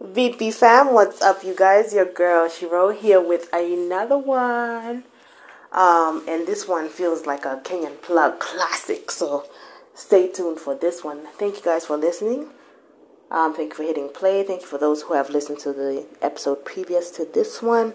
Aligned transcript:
VP 0.00 0.50
fam, 0.50 0.92
what's 0.92 1.22
up, 1.22 1.44
you 1.44 1.54
guys? 1.54 1.94
Your 1.94 2.04
girl 2.04 2.48
Shiro 2.48 2.90
here 2.90 3.20
with 3.20 3.48
another 3.52 4.18
one. 4.18 5.04
Um, 5.72 6.24
and 6.28 6.46
this 6.46 6.66
one 6.66 6.88
feels 6.88 7.26
like 7.26 7.44
a 7.44 7.60
Kenyan 7.64 8.02
plug 8.02 8.40
classic, 8.40 9.10
so 9.10 9.48
stay 9.94 10.28
tuned 10.28 10.58
for 10.58 10.74
this 10.74 11.04
one. 11.04 11.26
Thank 11.38 11.56
you 11.56 11.62
guys 11.62 11.86
for 11.86 11.96
listening. 11.96 12.48
Um, 13.30 13.54
thank 13.54 13.70
you 13.70 13.76
for 13.76 13.82
hitting 13.84 14.08
play. 14.08 14.42
Thank 14.42 14.62
you 14.62 14.66
for 14.66 14.78
those 14.78 15.02
who 15.02 15.14
have 15.14 15.30
listened 15.30 15.60
to 15.60 15.72
the 15.72 16.06
episode 16.20 16.64
previous 16.64 17.10
to 17.12 17.24
this 17.24 17.62
one. 17.62 17.94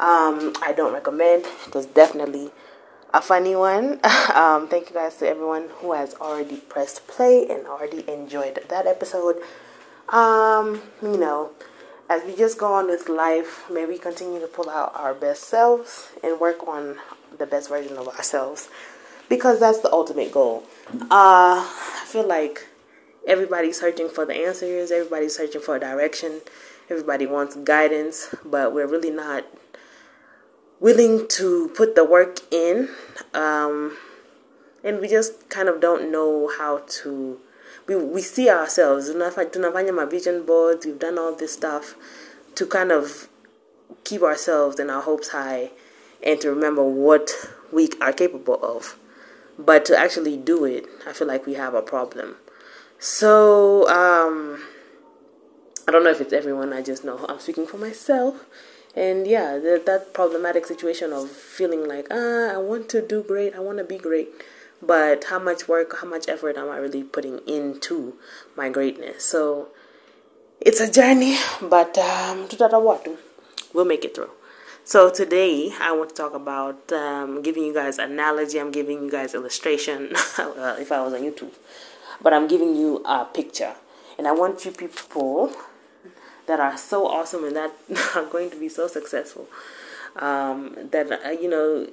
Um, 0.00 0.54
I 0.62 0.72
don't 0.74 0.92
recommend. 0.92 1.44
It 1.66 1.74
was 1.74 1.86
definitely 1.86 2.50
a 3.12 3.20
funny 3.20 3.54
one. 3.56 4.00
um, 4.34 4.68
thank 4.68 4.88
you 4.88 4.94
guys 4.94 5.16
to 5.16 5.28
everyone 5.28 5.68
who 5.80 5.92
has 5.92 6.14
already 6.14 6.56
pressed 6.56 7.06
play 7.06 7.46
and 7.48 7.66
already 7.66 8.08
enjoyed 8.10 8.62
that 8.68 8.86
episode. 8.86 9.36
Um, 10.08 10.82
you 11.02 11.16
know, 11.16 11.50
as 12.08 12.22
we 12.24 12.36
just 12.36 12.58
go 12.58 12.72
on 12.74 12.86
with 12.86 13.08
life, 13.08 13.68
may 13.70 13.86
we 13.86 13.98
continue 13.98 14.40
to 14.40 14.46
pull 14.46 14.70
out 14.70 14.92
our 14.94 15.14
best 15.14 15.44
selves 15.44 16.10
and 16.22 16.38
work 16.40 16.66
on 16.66 16.96
the 17.36 17.46
best 17.46 17.68
version 17.68 17.96
of 17.96 18.08
ourselves 18.08 18.68
because 19.28 19.58
that's 19.58 19.80
the 19.80 19.92
ultimate 19.92 20.32
goal. 20.32 20.62
Uh, 21.10 21.66
I 21.66 22.04
feel 22.06 22.26
like 22.26 22.68
everybody's 23.26 23.80
searching 23.80 24.08
for 24.08 24.24
the 24.24 24.34
answers, 24.34 24.92
everybody's 24.92 25.36
searching 25.36 25.60
for 25.60 25.76
a 25.76 25.80
direction, 25.80 26.40
everybody 26.88 27.26
wants 27.26 27.56
guidance, 27.56 28.32
but 28.44 28.72
we're 28.72 28.86
really 28.86 29.10
not 29.10 29.44
willing 30.78 31.26
to 31.28 31.68
put 31.74 31.96
the 31.96 32.04
work 32.04 32.38
in. 32.52 32.88
Um, 33.34 33.96
and 34.84 35.00
we 35.00 35.08
just 35.08 35.48
kind 35.48 35.68
of 35.68 35.80
don't 35.80 36.12
know 36.12 36.48
how 36.56 36.82
to 36.86 37.40
we, 37.86 37.96
we 37.96 38.22
see 38.22 38.48
ourselves. 38.50 39.10
Tunafanya 39.10 39.94
my 39.94 40.04
vision 40.04 40.44
boards. 40.44 40.86
We've 40.86 40.98
done 40.98 41.18
all 41.18 41.34
this 41.34 41.52
stuff 41.52 41.94
to 42.56 42.66
kind 42.66 42.90
of 42.90 43.28
keep 44.04 44.22
ourselves 44.22 44.78
and 44.78 44.90
our 44.90 45.02
hopes 45.02 45.28
high 45.28 45.70
and 46.22 46.40
to 46.40 46.50
remember 46.50 46.82
what 46.82 47.30
we 47.72 47.88
are 48.00 48.12
capable 48.12 48.58
of. 48.62 48.98
But 49.58 49.84
to 49.86 49.96
actually 49.96 50.36
do 50.36 50.64
it 50.64 50.86
i 51.06 51.12
feel 51.12 51.26
like 51.26 51.46
we 51.46 51.54
have 51.54 51.74
a 51.74 51.82
problem. 51.82 52.36
So 52.98 53.88
um, 53.88 54.62
i 55.86 55.92
don't 55.92 56.04
know 56.04 56.10
if 56.10 56.20
it's 56.20 56.32
everyone. 56.32 56.72
I 56.72 56.82
just 56.82 57.04
know 57.04 57.24
i'm 57.28 57.40
speaking 57.40 57.66
for 57.66 57.78
myself. 57.78 58.44
And 58.94 59.26
yeah 59.26 59.58
the, 59.58 59.82
that 59.86 60.14
problematic 60.14 60.66
situation 60.66 61.12
of 61.12 61.30
feeling 61.30 61.86
like 61.86 62.06
ah 62.10 62.54
i 62.54 62.58
want 62.58 62.88
to 62.90 63.02
do 63.06 63.22
great. 63.22 63.54
I 63.54 63.60
want 63.60 63.78
to 63.78 63.84
be 63.84 63.98
great 63.98 64.28
but 64.86 65.24
how 65.24 65.38
much 65.38 65.68
work, 65.68 65.96
how 66.00 66.08
much 66.08 66.28
effort 66.28 66.56
am 66.56 66.70
I 66.70 66.76
really 66.76 67.02
putting 67.02 67.40
into 67.46 68.14
my 68.56 68.68
greatness? 68.68 69.24
So 69.24 69.68
it's 70.60 70.80
a 70.80 70.90
journey, 70.90 71.36
but 71.60 71.98
um, 71.98 72.48
we'll 73.72 73.84
make 73.84 74.04
it 74.04 74.14
through. 74.14 74.30
So 74.84 75.10
today 75.10 75.72
I 75.80 75.92
want 75.92 76.10
to 76.10 76.14
talk 76.14 76.34
about 76.34 76.92
um, 76.92 77.42
giving 77.42 77.64
you 77.64 77.74
guys 77.74 77.98
analogy. 77.98 78.60
I'm 78.60 78.70
giving 78.70 79.02
you 79.04 79.10
guys 79.10 79.34
illustration. 79.34 80.12
uh, 80.38 80.76
if 80.78 80.92
I 80.92 81.02
was 81.02 81.12
on 81.12 81.20
YouTube, 81.22 81.54
but 82.22 82.32
I'm 82.32 82.46
giving 82.46 82.76
you 82.76 83.02
a 83.04 83.24
picture, 83.24 83.74
and 84.16 84.28
I 84.28 84.32
want 84.32 84.64
you 84.64 84.70
people 84.70 85.52
that 86.46 86.60
are 86.60 86.78
so 86.78 87.06
awesome 87.08 87.44
and 87.44 87.56
that 87.56 87.72
are 88.14 88.24
going 88.24 88.50
to 88.50 88.56
be 88.56 88.68
so 88.68 88.86
successful 88.86 89.48
um, 90.18 90.74
that 90.92 91.12
uh, 91.24 91.30
you 91.30 91.48
know 91.48 91.84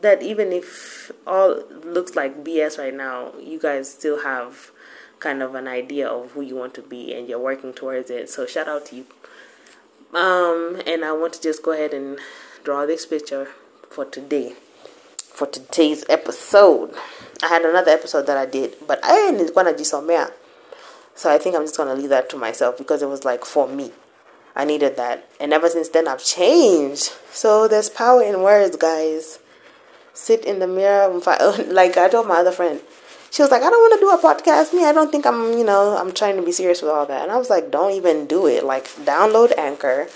that 0.00 0.22
even 0.22 0.52
if 0.52 1.10
all 1.26 1.62
looks 1.84 2.14
like 2.14 2.44
BS 2.44 2.78
right 2.78 2.94
now, 2.94 3.32
you 3.40 3.58
guys 3.58 3.90
still 3.90 4.22
have 4.22 4.70
kind 5.18 5.42
of 5.42 5.54
an 5.54 5.68
idea 5.68 6.08
of 6.08 6.32
who 6.32 6.42
you 6.42 6.56
want 6.56 6.74
to 6.74 6.82
be 6.82 7.14
and 7.14 7.28
you're 7.28 7.38
working 7.38 7.72
towards 7.72 8.10
it. 8.10 8.28
So 8.28 8.44
shout 8.44 8.68
out 8.68 8.86
to 8.86 8.96
you. 8.96 9.06
Um, 10.12 10.82
and 10.86 11.04
I 11.04 11.12
want 11.12 11.34
to 11.34 11.40
just 11.40 11.62
go 11.62 11.72
ahead 11.72 11.94
and 11.94 12.18
draw 12.64 12.84
this 12.84 13.06
picture 13.06 13.48
for 13.88 14.04
today, 14.04 14.54
for 15.16 15.46
today's 15.46 16.04
episode. 16.08 16.94
I 17.42 17.48
had 17.48 17.62
another 17.62 17.92
episode 17.92 18.26
that 18.26 18.36
I 18.36 18.46
did, 18.46 18.74
but 18.86 19.02
I 19.04 19.28
ain't 19.28 19.54
gonna 19.54 19.76
do 19.76 19.84
some 19.84 20.10
So 21.14 21.30
I 21.30 21.38
think 21.38 21.56
I'm 21.56 21.62
just 21.62 21.76
gonna 21.76 21.94
leave 21.94 22.10
that 22.10 22.28
to 22.30 22.36
myself 22.36 22.76
because 22.76 23.00
it 23.00 23.08
was 23.08 23.24
like 23.24 23.44
for 23.44 23.68
me. 23.68 23.92
I 24.54 24.64
needed 24.64 24.96
that. 24.96 25.28
And 25.40 25.52
ever 25.52 25.68
since 25.68 25.88
then, 25.88 26.08
I've 26.08 26.24
changed. 26.24 27.12
So 27.30 27.68
there's 27.68 27.88
power 27.88 28.22
in 28.22 28.42
words, 28.42 28.76
guys. 28.76 29.38
Sit 30.14 30.44
in 30.44 30.58
the 30.58 30.66
mirror. 30.66 31.08
Like 31.66 31.96
I 31.96 32.08
told 32.08 32.28
my 32.28 32.36
other 32.36 32.52
friend, 32.52 32.80
she 33.30 33.42
was 33.42 33.50
like, 33.50 33.62
I 33.62 33.70
don't 33.70 33.80
want 33.80 33.94
to 33.94 34.00
do 34.00 34.10
a 34.10 34.18
podcast. 34.18 34.74
Me, 34.74 34.84
I 34.84 34.92
don't 34.92 35.10
think 35.10 35.24
I'm, 35.24 35.56
you 35.56 35.64
know, 35.64 35.96
I'm 35.96 36.12
trying 36.12 36.36
to 36.36 36.42
be 36.42 36.52
serious 36.52 36.82
with 36.82 36.90
all 36.90 37.06
that. 37.06 37.22
And 37.22 37.32
I 37.32 37.38
was 37.38 37.48
like, 37.48 37.70
don't 37.70 37.92
even 37.92 38.26
do 38.26 38.46
it. 38.46 38.64
Like, 38.64 38.88
download 39.06 39.56
Anchor 39.56 40.08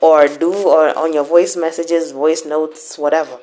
or 0.00 0.28
do 0.28 0.52
or 0.52 0.96
on 0.96 1.12
your 1.12 1.24
voice 1.24 1.56
messages, 1.56 2.12
voice 2.12 2.44
notes, 2.44 2.96
whatever. 2.96 3.40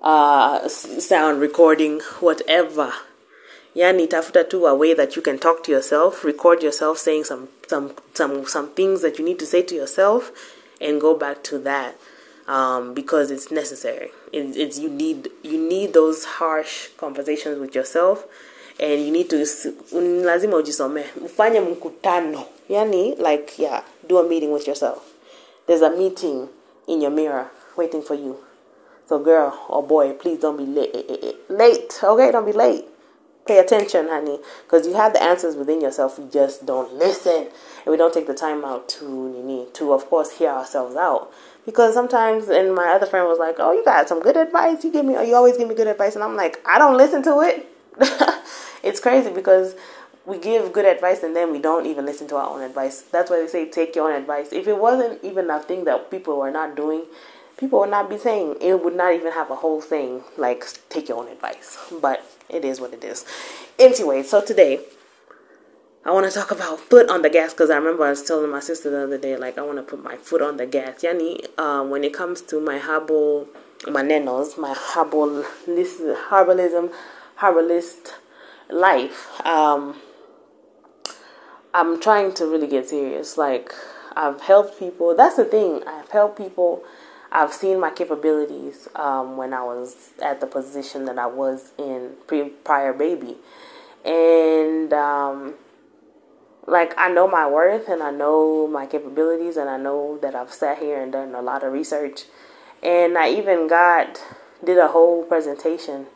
Uh, 0.00 0.68
sound 0.68 1.40
recording, 1.40 2.00
whatever 2.20 2.92
yani 3.74 4.06
tafuta 4.08 4.46
a 4.68 4.74
way 4.74 4.94
that 4.94 5.16
you 5.16 5.22
can 5.22 5.38
talk 5.38 5.62
to 5.64 5.72
yourself 5.72 6.24
record 6.24 6.62
yourself 6.62 6.98
saying 6.98 7.24
some 7.24 7.48
some 7.68 7.90
some 8.14 8.46
some 8.46 8.68
things 8.68 9.02
that 9.02 9.18
you 9.18 9.24
need 9.24 9.38
to 9.38 9.46
say 9.46 9.62
to 9.62 9.74
yourself 9.74 10.30
and 10.80 11.00
go 11.00 11.14
back 11.14 11.42
to 11.42 11.58
that 11.58 11.94
um, 12.46 12.94
because 12.94 13.30
it's 13.30 13.50
necessary. 13.50 14.10
It, 14.32 14.56
it's 14.56 14.78
you 14.78 14.88
need 14.88 15.28
you 15.42 15.58
need 15.58 15.94
those 15.94 16.24
harsh 16.24 16.88
conversations 16.96 17.58
with 17.58 17.74
yourself 17.74 18.26
and 18.78 19.04
you 19.04 19.10
need 19.10 19.30
to 19.30 19.36
lazima 19.36 20.56
ujisome. 20.56 21.04
Ufanye 21.24 21.60
mkutano. 21.60 22.44
Yani 22.68 23.16
like 23.18 23.58
yeah 23.58 23.82
do 24.08 24.18
a 24.18 24.28
meeting 24.28 24.52
with 24.52 24.66
yourself. 24.66 25.12
There's 25.66 25.82
a 25.82 25.90
meeting 25.90 26.48
in 26.86 27.00
your 27.00 27.10
mirror 27.10 27.50
waiting 27.76 28.02
for 28.02 28.14
you. 28.14 28.36
So 29.08 29.18
girl 29.18 29.58
or 29.68 29.82
boy 29.82 30.12
please 30.12 30.40
don't 30.40 30.56
be 30.56 30.66
late. 30.66 30.90
Eh, 30.94 31.02
eh, 31.08 31.16
eh, 31.22 31.32
late 31.48 32.00
okay? 32.02 32.30
Don't 32.32 32.46
be 32.46 32.52
late 32.52 32.84
pay 33.46 33.58
attention, 33.58 34.08
honey, 34.08 34.38
because 34.64 34.86
you 34.86 34.94
have 34.94 35.12
the 35.12 35.22
answers 35.22 35.56
within 35.56 35.80
yourself. 35.80 36.18
We 36.18 36.28
just 36.28 36.66
don't 36.66 36.94
listen, 36.94 37.48
and 37.84 37.86
we 37.86 37.96
don't 37.96 38.12
take 38.14 38.26
the 38.26 38.34
time 38.34 38.64
out 38.64 38.88
to 38.90 39.68
to 39.74 39.92
of 39.92 40.06
course 40.06 40.32
hear 40.32 40.50
ourselves 40.50 40.96
out. 40.96 41.32
Because 41.66 41.94
sometimes, 41.94 42.48
and 42.48 42.74
my 42.74 42.88
other 42.88 43.06
friend 43.06 43.26
was 43.26 43.38
like, 43.38 43.56
"Oh, 43.58 43.72
you 43.72 43.84
got 43.84 44.08
some 44.08 44.20
good 44.20 44.36
advice. 44.36 44.84
You 44.84 44.92
give 44.92 45.04
me, 45.04 45.14
you 45.26 45.34
always 45.34 45.56
give 45.56 45.68
me 45.68 45.74
good 45.74 45.86
advice," 45.86 46.14
and 46.14 46.24
I'm 46.24 46.36
like, 46.36 46.60
"I 46.66 46.78
don't 46.78 46.96
listen 46.96 47.22
to 47.24 47.40
it." 47.40 47.66
it's 48.82 49.00
crazy 49.00 49.30
because 49.30 49.74
we 50.26 50.38
give 50.38 50.72
good 50.72 50.86
advice 50.86 51.22
and 51.22 51.36
then 51.36 51.52
we 51.52 51.58
don't 51.58 51.86
even 51.86 52.06
listen 52.06 52.26
to 52.28 52.36
our 52.36 52.48
own 52.48 52.62
advice. 52.62 53.02
That's 53.02 53.30
why 53.30 53.40
they 53.40 53.46
say 53.46 53.68
take 53.68 53.94
your 53.94 54.10
own 54.10 54.18
advice. 54.18 54.52
If 54.52 54.66
it 54.66 54.78
wasn't 54.78 55.22
even 55.22 55.50
a 55.50 55.60
thing 55.60 55.84
that 55.84 56.10
people 56.10 56.38
were 56.38 56.50
not 56.50 56.74
doing, 56.74 57.02
people 57.56 57.80
would 57.80 57.90
not 57.90 58.08
be 58.08 58.18
saying 58.18 58.56
it 58.60 58.82
would 58.82 58.96
not 58.96 59.14
even 59.14 59.32
have 59.32 59.50
a 59.50 59.56
whole 59.56 59.80
thing 59.80 60.22
like 60.36 60.64
take 60.88 61.08
your 61.08 61.18
own 61.18 61.28
advice. 61.28 61.78
But 62.00 62.24
it 62.48 62.64
is 62.64 62.80
what 62.80 62.92
it 62.92 63.04
is. 63.04 63.24
Anyway, 63.78 64.22
so 64.22 64.40
today 64.40 64.80
I 66.06 66.10
want 66.10 66.30
to 66.30 66.38
talk 66.38 66.50
about 66.50 66.80
foot 66.80 67.08
on 67.08 67.22
the 67.22 67.30
gas 67.30 67.54
because 67.54 67.70
I 67.70 67.76
remember 67.76 68.04
I 68.04 68.10
was 68.10 68.22
telling 68.22 68.50
my 68.50 68.60
sister 68.60 68.90
the 68.90 69.04
other 69.04 69.16
day, 69.16 69.36
like 69.36 69.56
I 69.56 69.62
want 69.62 69.78
to 69.78 69.82
put 69.82 70.02
my 70.02 70.16
foot 70.16 70.42
on 70.42 70.58
the 70.58 70.66
gas. 70.66 71.02
Yani, 71.02 71.58
um, 71.58 71.88
when 71.88 72.04
it 72.04 72.12
comes 72.12 72.42
to 72.42 72.60
my 72.60 72.78
herbal, 72.78 73.48
my 73.88 74.02
nenos, 74.02 74.58
my 74.58 74.74
herbal 74.74 75.44
herbalism, 75.66 76.92
herbalist 77.36 78.14
life, 78.68 79.40
um, 79.46 79.96
I'm 81.72 81.98
trying 82.00 82.34
to 82.34 82.46
really 82.46 82.66
get 82.66 82.90
serious. 82.90 83.38
Like 83.38 83.72
I've 84.14 84.42
helped 84.42 84.78
people. 84.78 85.16
That's 85.16 85.36
the 85.36 85.44
thing. 85.46 85.82
I've 85.86 86.10
helped 86.10 86.36
people 86.36 86.84
I've 87.34 87.52
seen 87.52 87.80
my 87.80 87.90
capabilities 87.90 88.88
um, 88.94 89.36
when 89.36 89.52
I 89.52 89.64
was 89.64 90.12
at 90.22 90.40
the 90.40 90.46
position 90.46 91.04
that 91.06 91.18
I 91.18 91.26
was 91.26 91.72
in 91.76 92.12
pre 92.28 92.50
prior 92.50 92.92
baby, 92.92 93.36
and 94.04 94.92
um, 94.92 95.54
like 96.64 96.94
I 96.96 97.10
know 97.10 97.26
my 97.26 97.48
worth 97.48 97.88
and 97.88 98.04
I 98.04 98.12
know 98.12 98.68
my 98.68 98.86
capabilities 98.86 99.56
and 99.56 99.68
I 99.68 99.76
know 99.76 100.16
that 100.22 100.36
I've 100.36 100.52
sat 100.52 100.78
here 100.78 101.02
and 101.02 101.10
done 101.10 101.34
a 101.34 101.42
lot 101.42 101.64
of 101.64 101.72
research, 101.72 102.26
and 102.84 103.18
I 103.18 103.30
even 103.30 103.66
got 103.66 104.22
did 104.64 104.78
a 104.78 104.88
whole 104.88 105.24
presentation, 105.24 106.06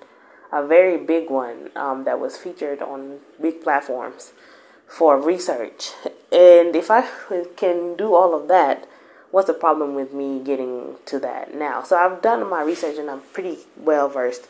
a 0.53 0.65
very 0.65 0.97
big 0.97 1.31
one 1.31 1.71
um, 1.75 2.05
that 2.05 2.21
was 2.21 2.37
featured 2.37 2.81
on 2.81 3.19
big 3.43 3.61
platforms 3.61 4.33
for 4.87 5.21
research, 5.21 5.91
and 6.31 6.77
if 6.77 6.93
I 6.93 7.09
can 7.57 7.97
do 7.97 8.15
all 8.15 8.41
of 8.41 8.47
that 8.47 8.87
what's 9.31 9.47
the 9.47 9.55
problem 9.55 9.95
with 9.95 10.13
me 10.13 10.41
getting 10.41 10.97
to 11.07 11.19
that 11.21 11.55
now? 11.55 11.83
So 11.83 11.97
I've 11.97 12.23
done 12.23 12.49
my 12.49 12.63
research 12.63 12.97
and 12.99 13.11
I'm 13.11 13.21
pretty 13.33 13.59
well 13.77 14.09
versed. 14.09 14.49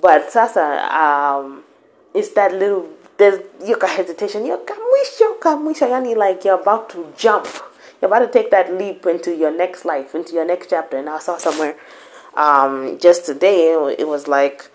But 0.00 0.30
sasa, 0.30 0.88
um, 0.96 1.64
it's 2.14 2.30
that 2.30 2.52
little 2.52 2.88
there's 3.18 3.40
your 3.64 3.84
hesitation. 3.86 4.46
You're 4.46 4.58
kamwisho, 4.58 5.38
kamwisho. 5.38 5.88
Yani 5.88 6.16
like 6.16 6.44
you're 6.44 6.60
about 6.60 6.90
to 6.90 7.12
jump. 7.16 7.46
You're 8.00 8.08
about 8.08 8.20
to 8.20 8.32
take 8.32 8.50
that 8.50 8.72
leap 8.76 9.06
into 9.06 9.34
your 9.34 9.56
next 9.56 9.84
life, 9.84 10.14
into 10.14 10.32
your 10.32 10.44
next 10.44 10.70
chapter. 10.70 10.96
And 10.96 11.08
I 11.08 11.18
saw 11.18 11.36
somewhere 11.36 11.76
um, 12.34 12.98
just 12.98 13.26
today 13.26 13.72
it 13.98 14.08
was 14.08 14.26
like 14.28 14.70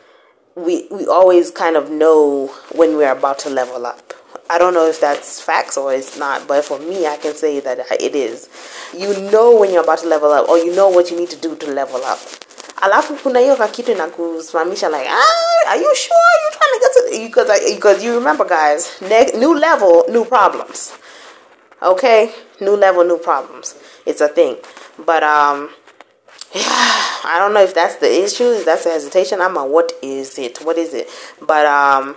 we 0.55 0.87
we 0.91 1.05
always 1.05 1.51
kind 1.51 1.75
of 1.75 1.89
know 1.89 2.47
when 2.73 2.97
we're 2.97 3.11
about 3.11 3.39
to 3.39 3.49
level 3.49 3.85
up 3.85 4.13
I 4.49 4.57
don't 4.57 4.73
know 4.73 4.87
if 4.87 5.01
that's 5.01 5.41
facts 5.41 5.77
or 5.77 5.93
it's 5.93 6.17
not, 6.17 6.47
but 6.47 6.63
for 6.63 6.79
me, 6.79 7.05
I 7.05 7.17
can 7.17 7.35
say 7.35 7.59
that 7.59 7.79
it 7.99 8.15
is. 8.15 8.47
You 8.95 9.29
know 9.31 9.55
when 9.59 9.71
you're 9.71 9.83
about 9.83 9.99
to 9.99 10.07
level 10.07 10.31
up, 10.31 10.47
or 10.47 10.57
you 10.57 10.73
know 10.75 10.87
what 10.89 11.11
you 11.11 11.17
need 11.17 11.29
to 11.31 11.37
do 11.37 11.55
to 11.55 11.71
level 11.71 12.03
up. 12.03 12.19
Alafu 12.81 13.15
kuna 13.15 13.39
hiyo 13.39 13.55
kakitu 13.55 13.91
inakusimamisha 13.91 14.89
like, 14.89 15.09
ah, 15.09 15.69
are 15.69 15.77
you 15.81 15.95
sure 15.95 16.17
you're 16.43 16.57
trying 16.57 16.73
to 16.73 16.79
get 16.79 16.93
to 16.93 17.27
because 17.27 17.73
because 17.75 18.03
you 18.05 18.13
remember 18.13 18.45
guys, 18.45 19.01
ne- 19.01 19.31
new 19.37 19.53
level, 19.55 20.05
new 20.09 20.25
problems. 20.25 20.93
Okay, 21.81 22.31
new 22.61 22.75
level, 22.75 23.03
new 23.03 23.17
problems. 23.17 23.75
It's 24.05 24.21
a 24.21 24.27
thing, 24.27 24.57
but 25.05 25.23
um, 25.23 25.69
yeah, 26.53 26.63
I 27.25 27.37
don't 27.39 27.53
know 27.53 27.61
if 27.63 27.73
that's 27.73 27.95
the 27.97 28.23
issue, 28.23 28.51
if 28.51 28.65
that's 28.65 28.83
the 28.83 28.91
hesitation. 28.91 29.41
I'm 29.41 29.57
on 29.57 29.71
what 29.71 29.91
is 30.01 30.37
it? 30.39 30.59
What 30.63 30.77
is 30.77 30.93
it? 30.93 31.09
But 31.41 31.65
um 31.65 32.15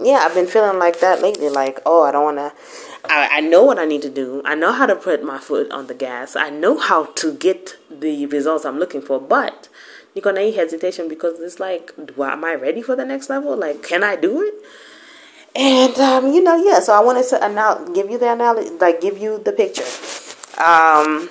yeah, 0.00 0.24
I've 0.24 0.34
been 0.34 0.46
feeling 0.46 0.78
like 0.78 1.00
that 1.00 1.22
lately. 1.22 1.48
Like, 1.48 1.80
oh, 1.86 2.02
I 2.02 2.12
don't 2.12 2.24
want 2.24 2.38
to. 2.38 2.52
I, 3.04 3.38
I 3.38 3.40
know 3.40 3.62
what 3.64 3.78
I 3.78 3.84
need 3.84 4.02
to 4.02 4.10
do. 4.10 4.42
I 4.44 4.54
know 4.54 4.72
how 4.72 4.86
to 4.86 4.96
put 4.96 5.22
my 5.22 5.38
foot 5.38 5.70
on 5.70 5.86
the 5.86 5.94
gas. 5.94 6.36
I 6.36 6.50
know 6.50 6.78
how 6.78 7.06
to 7.06 7.34
get 7.34 7.76
the 7.90 8.26
results 8.26 8.64
I'm 8.64 8.78
looking 8.78 9.02
for. 9.02 9.20
But 9.20 9.68
you're 10.14 10.22
gonna 10.22 10.40
need 10.40 10.54
hesitation 10.54 11.08
because 11.08 11.38
it's 11.40 11.60
like, 11.60 11.92
am 11.98 12.44
I 12.44 12.54
ready 12.54 12.82
for 12.82 12.96
the 12.96 13.04
next 13.04 13.30
level? 13.30 13.56
Like, 13.56 13.82
can 13.82 14.02
I 14.02 14.16
do 14.16 14.42
it? 14.42 14.54
And 15.54 15.94
um, 15.98 16.32
you 16.32 16.42
know, 16.42 16.56
yeah. 16.56 16.80
So 16.80 16.92
I 16.92 17.00
wanted 17.00 17.28
to 17.28 17.44
anal- 17.44 17.92
give 17.92 18.10
you 18.10 18.18
the 18.18 18.32
analogy, 18.32 18.70
like 18.70 19.00
give 19.00 19.18
you 19.18 19.38
the 19.38 19.52
picture. 19.52 19.84
Um, 20.60 21.28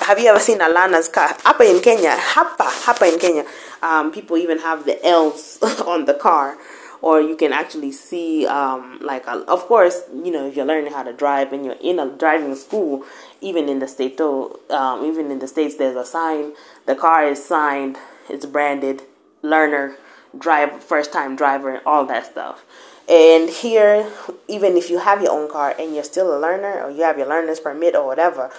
have 0.00 0.18
you 0.18 0.28
ever 0.28 0.38
seen 0.38 0.58
Alana's 0.58 1.08
car? 1.08 1.28
Hapa 1.38 1.74
in 1.74 1.82
Kenya, 1.82 2.16
hapa, 2.16 2.64
hapa 2.84 3.12
in 3.12 3.18
Kenya, 3.18 3.44
um, 3.82 4.12
people 4.12 4.36
even 4.36 4.58
have 4.58 4.84
the 4.84 5.04
L's 5.04 5.58
on 5.86 6.04
the 6.04 6.14
car 6.14 6.58
or 7.02 7.20
you 7.20 7.36
can 7.36 7.52
actually 7.52 7.92
see 7.92 8.46
um, 8.46 8.98
like 9.00 9.26
a, 9.26 9.32
of 9.48 9.60
course 9.66 10.02
you 10.12 10.30
know 10.30 10.46
if 10.46 10.56
you're 10.56 10.66
learning 10.66 10.92
how 10.92 11.02
to 11.02 11.12
drive 11.12 11.52
and 11.52 11.64
you're 11.64 11.76
in 11.80 11.98
a 11.98 12.08
driving 12.16 12.54
school 12.54 13.04
even 13.40 13.68
in 13.68 13.78
the 13.78 13.88
state 13.88 14.16
though 14.16 14.58
um, 14.70 15.04
even 15.04 15.30
in 15.30 15.38
the 15.38 15.48
states 15.48 15.76
there's 15.76 15.96
a 15.96 16.04
sign. 16.04 16.52
The 16.86 16.94
car 16.94 17.26
is 17.26 17.44
signed. 17.44 17.98
It's 18.28 18.46
branded 18.46 19.02
learner 19.42 19.96
drive 20.36 20.82
first 20.82 21.12
time 21.12 21.36
driver 21.36 21.70
and 21.70 21.86
all 21.86 22.04
that 22.06 22.26
stuff. 22.26 22.64
And 23.08 23.48
here 23.48 24.10
even 24.48 24.76
if 24.76 24.90
you 24.90 24.98
have 24.98 25.22
your 25.22 25.32
own 25.32 25.50
car 25.50 25.74
and 25.78 25.94
you're 25.94 26.04
still 26.04 26.36
a 26.36 26.38
learner 26.38 26.82
or 26.82 26.90
you 26.90 27.02
have 27.02 27.18
your 27.18 27.28
learner's 27.28 27.60
permit 27.60 27.94
or 27.94 28.06
whatever 28.06 28.50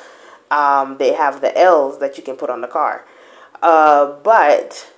um, 0.50 0.98
they 0.98 1.14
have 1.14 1.42
the 1.42 1.58
l's 1.58 2.00
that 2.00 2.18
you 2.18 2.24
can 2.24 2.36
put 2.36 2.50
on 2.50 2.62
the 2.62 2.68
car. 2.68 3.06
Uh, 3.62 4.14
but 4.24 4.92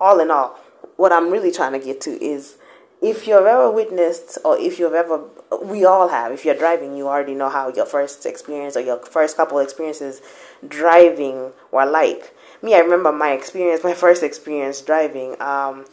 all 0.00 0.20
in 0.20 0.30
all 0.30 0.58
what 0.96 1.12
i'm 1.12 1.30
really 1.30 1.50
trying 1.50 1.72
to 1.72 1.78
get 1.78 2.00
to 2.00 2.10
is 2.22 2.56
if 3.04 3.26
you've 3.26 3.44
ever 3.44 3.70
witnessed 3.70 4.38
or 4.44 4.58
if 4.58 4.78
you've 4.78 4.94
ever 4.94 5.20
we 5.62 5.84
all 5.84 6.08
have 6.08 6.32
if 6.32 6.44
you're 6.44 6.54
driving 6.54 6.96
you 6.96 7.06
already 7.06 7.34
know 7.34 7.50
how 7.50 7.68
your 7.68 7.84
first 7.84 8.24
experience 8.24 8.76
or 8.76 8.80
your 8.80 8.98
first 9.04 9.36
couple 9.36 9.58
experiences 9.58 10.22
driving 10.66 11.52
were 11.70 11.84
like. 11.86 12.34
Me 12.62 12.74
i 12.74 12.78
remember 12.78 13.12
my 13.12 13.32
experience 13.32 13.84
my 13.84 13.92
first 13.92 14.22
experience 14.22 14.80
driving 14.80 15.40
um 15.40 15.84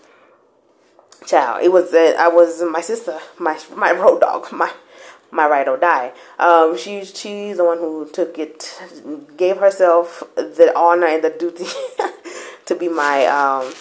child 1.25 1.61
it 1.61 1.71
was 1.71 1.93
uh, 1.93 2.15
i 2.17 2.29
was 2.29 2.63
my 2.63 2.79
sister 2.81 3.19
my 3.37 3.59
my 3.75 3.91
road 3.91 4.21
dog 4.21 4.49
my 4.53 4.71
my 5.33 5.47
ride 5.47 5.67
or 5.67 5.77
die. 5.77 6.11
Um 6.39 6.77
she 6.77 7.05
she's 7.05 7.57
the 7.57 7.65
one 7.65 7.77
who 7.77 8.09
took 8.11 8.37
it 8.37 8.81
gave 9.37 9.57
herself 9.57 10.23
the 10.35 10.73
honor 10.75 11.07
and 11.07 11.23
the 11.23 11.29
duty 11.29 11.67
to 12.65 12.75
be 12.75 12.89
my 12.89 13.25
um 13.27 13.73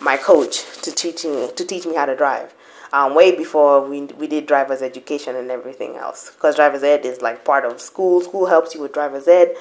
my 0.00 0.16
coach 0.16 0.64
to 0.82 0.92
teaching 0.92 1.50
to 1.54 1.64
teach 1.64 1.86
me 1.86 1.94
how 1.94 2.06
to 2.06 2.14
drive 2.16 2.54
um, 2.92 3.14
way 3.14 3.36
before 3.36 3.86
we, 3.86 4.02
we 4.02 4.26
did 4.26 4.46
driver's 4.46 4.82
education 4.82 5.36
and 5.36 5.50
everything 5.50 5.96
else. 5.96 6.30
Because 6.30 6.56
driver's 6.56 6.82
ed 6.82 7.04
is 7.04 7.20
like 7.20 7.44
part 7.44 7.64
of 7.64 7.80
school. 7.80 8.20
School 8.20 8.46
helps 8.46 8.74
you 8.74 8.80
with 8.80 8.92
driver's 8.92 9.28
ed 9.28 9.54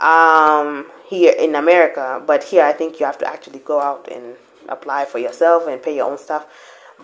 um, 0.00 0.90
here 1.08 1.34
in 1.38 1.54
America. 1.54 2.22
But 2.26 2.44
here, 2.44 2.64
I 2.64 2.72
think 2.72 3.00
you 3.00 3.06
have 3.06 3.18
to 3.18 3.26
actually 3.26 3.60
go 3.60 3.80
out 3.80 4.08
and 4.10 4.36
apply 4.68 5.06
for 5.06 5.18
yourself 5.18 5.66
and 5.66 5.82
pay 5.82 5.96
your 5.96 6.10
own 6.10 6.18
stuff. 6.18 6.46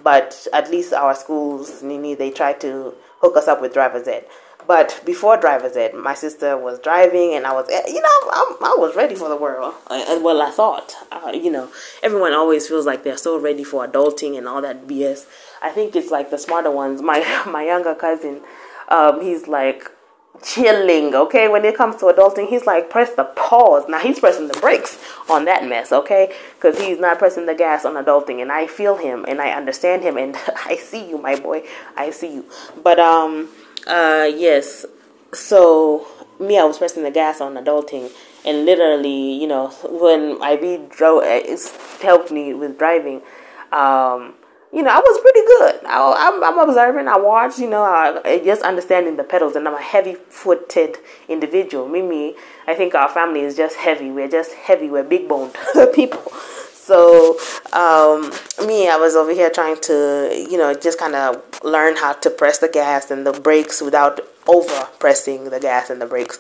But 0.03 0.47
at 0.53 0.71
least 0.71 0.93
our 0.93 1.15
schools, 1.15 1.83
Nini, 1.83 2.15
they 2.15 2.31
try 2.31 2.53
to 2.55 2.95
hook 3.21 3.37
us 3.37 3.49
up 3.49 3.61
with 3.61 3.73
driver's 3.73 4.09
ed. 4.09 4.27
But 4.67 5.03
before 5.05 5.37
driver's 5.37 5.77
ed, 5.77 5.95
my 5.95 6.15
sister 6.15 6.57
was 6.57 6.79
driving, 6.79 7.35
and 7.35 7.47
I 7.47 7.53
was, 7.53 7.69
you 7.69 8.01
know, 8.01 8.09
I, 8.09 8.57
I 8.63 8.77
was 8.79 8.97
ready 8.97 9.15
for 9.15 9.29
the 9.29 9.37
world. 9.37 9.75
Well, 9.91 10.41
I 10.41 10.51
thought, 10.51 10.95
uh, 11.13 11.33
you 11.35 11.51
know, 11.51 11.71
everyone 12.03 12.33
always 12.33 12.67
feels 12.67 12.87
like 12.87 13.05
they're 13.05 13.19
so 13.19 13.39
ready 13.39 13.65
for 13.65 13.87
adulting 13.87 14.39
and 14.39 14.49
all 14.49 14.63
that 14.63 14.87
BS. 14.87 15.27
I 15.63 15.71
think 15.71 15.95
it's 15.95 16.11
like 16.11 16.31
the 16.31 16.39
smarter 16.39 16.71
ones. 16.71 17.03
My 17.03 17.43
my 17.47 17.65
younger 17.65 17.95
cousin, 17.95 18.41
um, 18.89 19.21
he's 19.21 19.49
like 19.49 19.91
chilling. 20.43 21.15
Okay, 21.15 21.49
when 21.49 21.65
it 21.65 21.77
comes 21.77 21.97
to 21.97 22.07
adulting, 22.07 22.49
he's 22.49 22.65
like 22.65 22.89
press 22.89 23.15
the 23.15 23.25
pause. 23.25 23.85
Now 23.89 23.99
he's 23.99 24.19
pressing 24.19 24.49
the 24.49 24.59
brakes 24.61 24.99
on 25.29 25.45
that 25.45 25.67
mess. 25.67 25.93
Okay, 25.93 26.35
because 26.55 26.79
he's 26.79 26.99
not 26.99 27.19
pressing 27.19 27.45
the 27.45 27.55
gas 27.55 27.85
on 27.85 28.03
adulting, 28.03 28.41
and 28.41 28.51
I 28.51 28.67
feel 28.67 28.97
him 28.97 29.27
and 29.29 29.43
I 29.43 29.51
understand 29.51 30.03
him, 30.03 30.17
and 30.17 30.37
I 30.65 30.77
see 30.77 31.07
you, 31.09 31.19
my 31.19 31.37
boy. 31.37 31.65
I 31.97 32.11
see 32.11 32.33
you. 32.35 32.45
But 32.83 32.99
um, 32.99 33.49
uh, 33.87 34.31
yes. 34.35 34.87
So 35.33 36.07
me, 36.39 36.59
I 36.59 36.65
was 36.65 36.79
pressing 36.79 37.03
the 37.03 37.11
gas 37.11 37.41
on 37.41 37.55
adulting, 37.55 38.11
and 38.45 38.65
literally, 38.65 39.35
you 39.35 39.47
know, 39.47 39.69
when 39.85 40.41
I 40.43 40.57
be 40.57 40.81
drove, 40.91 41.23
it's 41.25 41.71
helped 42.01 42.31
me 42.31 42.55
with 42.55 42.79
driving. 42.79 43.23
Um, 43.73 44.35
you 44.73 44.83
know, 44.83 44.91
I 44.91 44.99
was 44.99 45.21
pretty 45.21 45.47
good. 45.47 45.87
I, 45.87 46.29
am 46.29 46.43
I'm 46.43 46.69
observing. 46.69 47.07
I 47.07 47.17
watch. 47.17 47.59
You 47.59 47.71
know, 47.71 47.83
I, 47.83 48.41
just 48.45 48.63
understanding 48.63 49.17
the 49.17 49.23
pedals, 49.23 49.55
and 49.55 49.69
I'm 49.69 49.75
a 49.75 49.81
heavy-footed 49.81 50.99
individual. 51.29 51.89
Mimi, 51.89 52.35
I 52.67 52.75
think 52.75 52.95
our 52.95 53.09
family 53.09 53.41
is 53.41 53.57
just 53.57 53.77
heavy. 53.77 54.11
We're 54.11 54.29
just 54.29 54.53
heavy. 54.53 54.91
We're 54.91 55.05
big-boned 55.05 55.57
people. 55.95 56.33
So 56.85 57.39
um, 57.73 58.31
me, 58.67 58.89
I 58.89 58.97
was 58.97 59.17
over 59.17 59.33
here 59.33 59.51
trying 59.51 59.81
to, 59.83 60.47
you 60.51 60.59
know, 60.59 60.75
just 60.75 60.99
kind 60.99 61.15
of 61.15 61.43
learn 61.65 61.97
how 61.97 62.13
to 62.13 62.31
press 62.31 62.59
the 62.59 62.69
gas 62.69 63.11
and 63.11 63.27
the 63.27 63.33
brakes 63.33 63.81
without 63.81 64.21
over 64.47 64.89
pressing 64.99 65.51
the 65.51 65.61
gas 65.61 65.91
and 65.91 66.01
the 66.01 66.07
brakes. 66.07 66.39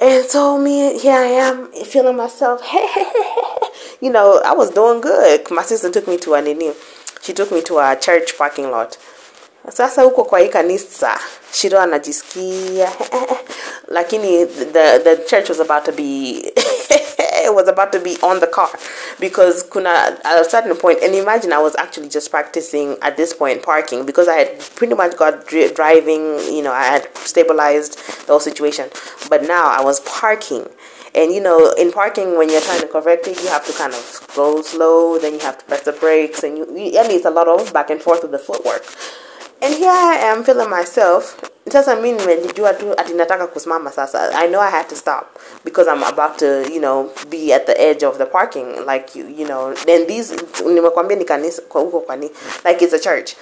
And 0.00 0.24
so 0.24 0.56
me, 0.56 0.98
here 0.98 1.12
I 1.12 1.26
am 1.26 1.70
feeling 1.72 2.16
myself. 2.16 2.62
you 4.00 4.10
know, 4.10 4.40
I 4.44 4.52
was 4.54 4.70
doing 4.70 5.02
good. 5.02 5.50
My 5.50 5.62
sister 5.62 5.90
took 5.90 6.08
me 6.08 6.16
to 6.18 6.34
a 6.34 6.42
nini 6.42 6.72
she 7.22 7.32
took 7.32 7.52
me 7.52 7.62
to 7.62 7.78
a 7.78 7.96
church 7.96 8.36
parking 8.36 8.70
lot 8.70 8.98
sasa 9.72 10.02
huko 10.02 10.24
kwa 10.24 10.38
hii 10.38 10.48
kanisa 10.48 11.20
shiro 11.52 11.80
anajisikia 11.80 12.92
lakini 13.88 14.46
the, 14.46 14.98
the 14.98 15.16
church 15.16 15.48
was 15.48 15.60
about 15.60 15.84
to 15.84 15.92
be 15.92 16.52
was 17.48 17.68
about 17.68 17.92
to 17.92 18.00
be 18.00 18.16
on 18.22 18.40
the 18.40 18.46
car 18.46 18.70
because 19.18 19.62
kuna 19.62 20.18
at 20.24 20.40
a 20.40 20.48
certain 20.48 20.76
point 20.76 20.98
and 21.02 21.14
imagine 21.14 21.52
i 21.52 21.58
was 21.58 21.74
actually 21.76 22.08
just 22.08 22.30
practicing 22.30 22.96
at 23.02 23.16
this 23.16 23.32
point 23.32 23.62
parking 23.62 24.04
because 24.04 24.28
i 24.28 24.34
had 24.34 24.60
pretty 24.76 24.94
much 24.94 25.16
got 25.16 25.46
driving 25.46 26.38
you 26.52 26.62
know 26.62 26.72
i 26.72 26.84
had 26.84 27.08
stabilized 27.16 27.96
the 28.26 28.32
whole 28.32 28.40
situation 28.40 28.88
but 29.28 29.42
now 29.42 29.64
i 29.64 29.82
was 29.82 30.00
parking 30.00 30.66
and 31.14 31.32
you 31.32 31.40
know, 31.40 31.72
in 31.72 31.90
parking, 31.90 32.38
when 32.38 32.48
you're 32.50 32.60
trying 32.60 32.80
to 32.80 32.86
correct 32.86 33.26
it, 33.26 33.42
you 33.42 33.48
have 33.48 33.66
to 33.66 33.72
kind 33.72 33.92
of 33.92 34.30
go 34.36 34.62
slow, 34.62 35.18
then 35.18 35.34
you 35.34 35.40
have 35.40 35.58
to 35.58 35.64
press 35.64 35.82
the 35.82 35.92
brakes, 35.92 36.44
and 36.44 36.56
you, 36.56 36.66
you, 36.66 36.92
it's 36.94 37.24
a 37.24 37.30
lot 37.30 37.48
of 37.48 37.72
back 37.72 37.90
and 37.90 38.00
forth 38.00 38.22
with 38.22 38.30
the 38.30 38.38
footwork. 38.38 38.84
And 39.62 39.74
here 39.74 39.90
I 39.90 40.16
am 40.32 40.42
feeling 40.42 40.70
myself. 40.70 41.38
Sasa 41.68 41.94
mi 41.96 42.12
nimejua 42.12 42.72
tu 42.78 42.92
ati 42.96 43.12
kusimama 43.52 43.92
sasa. 43.92 44.30
I 44.34 44.46
know 44.46 44.58
I 44.60 44.70
had 44.70 44.88
to 44.88 44.96
stop 44.96 45.38
because 45.64 45.86
I'm 45.86 46.02
about 46.02 46.38
to, 46.38 46.66
you 46.72 46.80
know, 46.80 47.12
be 47.28 47.52
at 47.52 47.66
the 47.66 47.78
edge 47.80 48.02
of 48.02 48.16
the 48.18 48.26
parking. 48.26 48.84
Like, 48.86 49.14
you, 49.14 49.28
you 49.28 49.46
know, 49.46 49.74
then 49.86 50.06
these, 50.06 50.32
nimekwambia 50.64 51.18
ni 51.18 51.24
kanisa, 51.24 51.62
huko 51.68 52.00
kwani, 52.00 52.30
like 52.64 52.82
it's 52.82 52.94
a 52.94 52.98
church. 52.98 53.36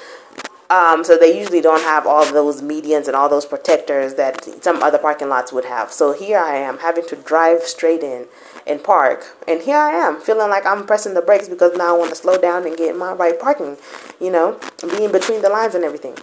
Um, 0.70 1.02
so 1.02 1.16
they 1.16 1.38
usually 1.38 1.62
don't 1.62 1.80
have 1.80 2.06
all 2.06 2.30
those 2.30 2.60
medians 2.60 3.06
and 3.06 3.16
all 3.16 3.28
those 3.28 3.46
protectors 3.46 4.14
that 4.14 4.44
some 4.62 4.82
other 4.82 4.98
parking 4.98 5.30
lots 5.30 5.50
would 5.50 5.64
have. 5.64 5.90
So 5.90 6.12
here 6.12 6.38
I 6.38 6.56
am 6.56 6.78
having 6.78 7.06
to 7.08 7.16
drive 7.16 7.62
straight 7.62 8.02
in 8.02 8.26
and 8.66 8.84
park. 8.84 9.24
And 9.48 9.62
here 9.62 9.78
I 9.78 9.92
am 9.92 10.20
feeling 10.20 10.50
like 10.50 10.66
I'm 10.66 10.86
pressing 10.86 11.14
the 11.14 11.22
brakes 11.22 11.48
because 11.48 11.76
now 11.76 11.94
I 11.94 11.98
want 11.98 12.10
to 12.10 12.16
slow 12.16 12.38
down 12.38 12.66
and 12.66 12.76
get 12.76 12.96
my 12.96 13.12
right 13.12 13.40
parking, 13.40 13.78
you 14.20 14.30
know, 14.30 14.60
being 14.90 15.10
between 15.10 15.40
the 15.40 15.48
lines 15.48 15.74
and 15.74 15.84
everything. 15.84 16.16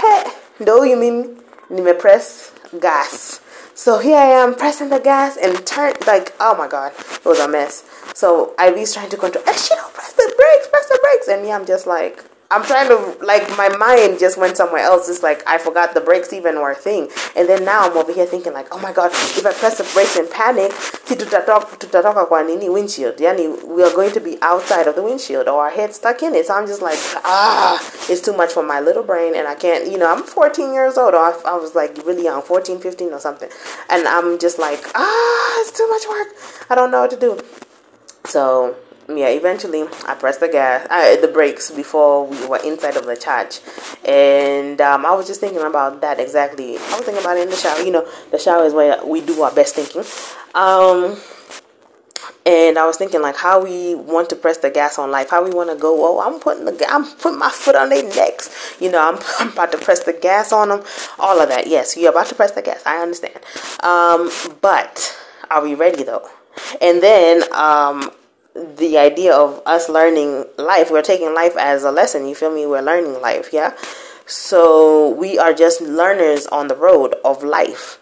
Hey, 0.00 0.24
do 0.64 0.84
you 0.84 0.96
mean 0.96 1.40
you 1.68 1.82
me 1.82 1.92
press 1.92 2.52
gas? 2.80 3.40
So 3.74 3.98
here 3.98 4.16
I 4.16 4.26
am 4.26 4.54
pressing 4.54 4.90
the 4.90 5.00
gas 5.00 5.36
and 5.36 5.66
turn 5.66 5.94
like 6.06 6.34
oh 6.38 6.56
my 6.56 6.68
god, 6.68 6.92
it 6.92 7.24
was 7.24 7.40
a 7.40 7.48
mess. 7.48 7.84
So 8.14 8.54
I 8.58 8.70
was 8.70 8.94
trying 8.94 9.10
to 9.10 9.16
control. 9.16 9.44
Hey, 9.44 9.54
she 9.54 9.74
don't 9.74 9.92
press 9.92 10.12
the 10.12 10.32
brakes, 10.36 10.68
press 10.68 10.88
the 10.88 10.98
brakes, 11.02 11.28
and 11.28 11.42
me, 11.42 11.52
I'm 11.52 11.66
just 11.66 11.86
like 11.86 12.24
I'm 12.50 12.64
trying 12.64 12.88
to 12.88 13.24
like 13.24 13.46
my 13.58 13.68
mind 13.76 14.18
just 14.18 14.38
went 14.38 14.56
somewhere 14.56 14.80
else. 14.80 15.08
It's 15.10 15.22
like 15.22 15.42
I 15.46 15.58
forgot 15.58 15.92
the 15.92 16.00
brakes 16.00 16.32
even 16.32 16.56
were 16.56 16.70
a 16.70 16.74
thing, 16.74 17.10
and 17.36 17.46
then 17.46 17.64
now 17.64 17.82
I'm 17.82 17.96
over 17.96 18.10
here 18.10 18.24
thinking 18.24 18.54
like, 18.54 18.68
oh 18.72 18.78
my 18.78 18.90
god, 18.90 19.10
if 19.12 19.44
I 19.44 19.52
press 19.52 19.76
the 19.76 19.84
brakes 19.92 20.16
in 20.16 20.26
panic, 20.28 20.72
tutatoka 20.72 22.26
kwa 22.26 22.42
nini 22.44 22.70
windshield? 22.70 23.16
Yani 23.18 23.66
we 23.66 23.82
are 23.82 23.94
going 23.94 24.12
to 24.12 24.20
be 24.20 24.38
outside 24.40 24.86
of 24.86 24.94
the 24.94 25.02
windshield 25.02 25.46
or 25.46 25.64
our 25.64 25.70
head 25.70 25.94
stuck 25.94 26.22
in 26.22 26.34
it. 26.34 26.46
So 26.46 26.54
I'm 26.54 26.66
just 26.66 26.80
like, 26.80 26.98
ah, 27.24 27.78
it's 28.08 28.22
too 28.22 28.34
much 28.34 28.52
for 28.52 28.62
my 28.62 28.80
little 28.80 29.02
brain, 29.02 29.34
and 29.36 29.46
I 29.46 29.54
can't. 29.54 29.90
You 29.90 29.98
know, 29.98 30.10
I'm 30.10 30.22
14 30.22 30.72
years 30.72 30.96
old. 30.96 31.12
Or 31.12 31.18
I, 31.18 31.38
I 31.44 31.56
was 31.56 31.74
like 31.74 31.98
really 32.06 32.24
young, 32.24 32.40
14, 32.40 32.80
15 32.80 33.12
or 33.12 33.20
something, 33.20 33.50
and 33.90 34.08
I'm 34.08 34.38
just 34.38 34.58
like, 34.58 34.80
ah, 34.94 35.60
it's 35.60 35.76
too 35.76 35.86
much 35.90 36.08
work. 36.08 36.28
I 36.70 36.74
don't 36.74 36.90
know 36.90 37.02
what 37.02 37.10
to 37.10 37.20
do. 37.20 37.38
So 38.24 38.74
yeah, 39.08 39.28
eventually 39.28 39.84
I 40.06 40.14
pressed 40.14 40.40
the 40.40 40.48
gas, 40.48 40.86
uh, 40.90 41.20
the 41.20 41.28
brakes 41.28 41.70
before 41.70 42.26
we 42.26 42.46
were 42.46 42.58
inside 42.58 42.96
of 42.96 43.06
the 43.06 43.16
church, 43.16 43.60
and 44.04 44.80
um, 44.80 45.06
I 45.06 45.14
was 45.14 45.26
just 45.26 45.40
thinking 45.40 45.62
about 45.62 46.00
that 46.02 46.20
exactly. 46.20 46.76
I 46.76 46.96
was 46.96 47.06
thinking 47.06 47.22
about 47.22 47.38
it 47.38 47.44
in 47.44 47.50
the 47.50 47.56
shower. 47.56 47.80
You 47.80 47.92
know, 47.92 48.08
the 48.30 48.38
shower 48.38 48.64
is 48.64 48.74
where 48.74 49.04
we 49.04 49.20
do 49.22 49.40
our 49.42 49.52
best 49.52 49.74
thinking. 49.74 50.04
Um, 50.54 51.16
and 52.44 52.78
I 52.78 52.86
was 52.86 52.96
thinking 52.96 53.20
like 53.20 53.36
how 53.36 53.62
we 53.62 53.94
want 53.94 54.30
to 54.30 54.36
press 54.36 54.58
the 54.58 54.70
gas 54.70 54.98
on 54.98 55.10
life, 55.10 55.30
how 55.30 55.44
we 55.44 55.50
want 55.50 55.70
to 55.70 55.76
go. 55.76 55.94
Oh, 55.98 56.20
I'm 56.20 56.40
putting 56.40 56.64
the 56.64 56.86
I'm 56.88 57.04
putting 57.04 57.38
my 57.38 57.50
foot 57.50 57.76
on 57.76 57.88
their 57.88 58.02
necks. 58.02 58.76
You 58.80 58.90
know, 58.90 59.00
I'm, 59.00 59.18
I'm 59.38 59.52
about 59.52 59.72
to 59.72 59.78
press 59.78 60.04
the 60.04 60.12
gas 60.12 60.52
on 60.52 60.68
them. 60.68 60.82
All 61.18 61.40
of 61.40 61.48
that. 61.48 61.66
Yes, 61.66 61.96
you're 61.96 62.10
about 62.10 62.26
to 62.26 62.34
press 62.34 62.52
the 62.52 62.62
gas. 62.62 62.82
I 62.84 62.98
understand. 62.98 63.36
Um, 63.82 64.30
but 64.60 65.16
are 65.50 65.62
we 65.62 65.74
ready 65.74 66.02
though? 66.02 66.28
And 66.80 67.02
then 67.02 67.42
um, 67.52 68.10
the 68.76 68.98
idea 68.98 69.34
of 69.34 69.62
us 69.66 69.88
learning 69.88 70.44
life, 70.56 70.90
we're 70.90 71.02
taking 71.02 71.34
life 71.34 71.56
as 71.56 71.84
a 71.84 71.90
lesson. 71.90 72.26
You 72.26 72.34
feel 72.34 72.52
me? 72.52 72.66
We're 72.66 72.82
learning 72.82 73.20
life, 73.20 73.50
yeah? 73.52 73.76
So 74.26 75.10
we 75.10 75.38
are 75.38 75.52
just 75.52 75.80
learners 75.80 76.46
on 76.46 76.68
the 76.68 76.76
road 76.76 77.14
of 77.24 77.42
life. 77.42 77.98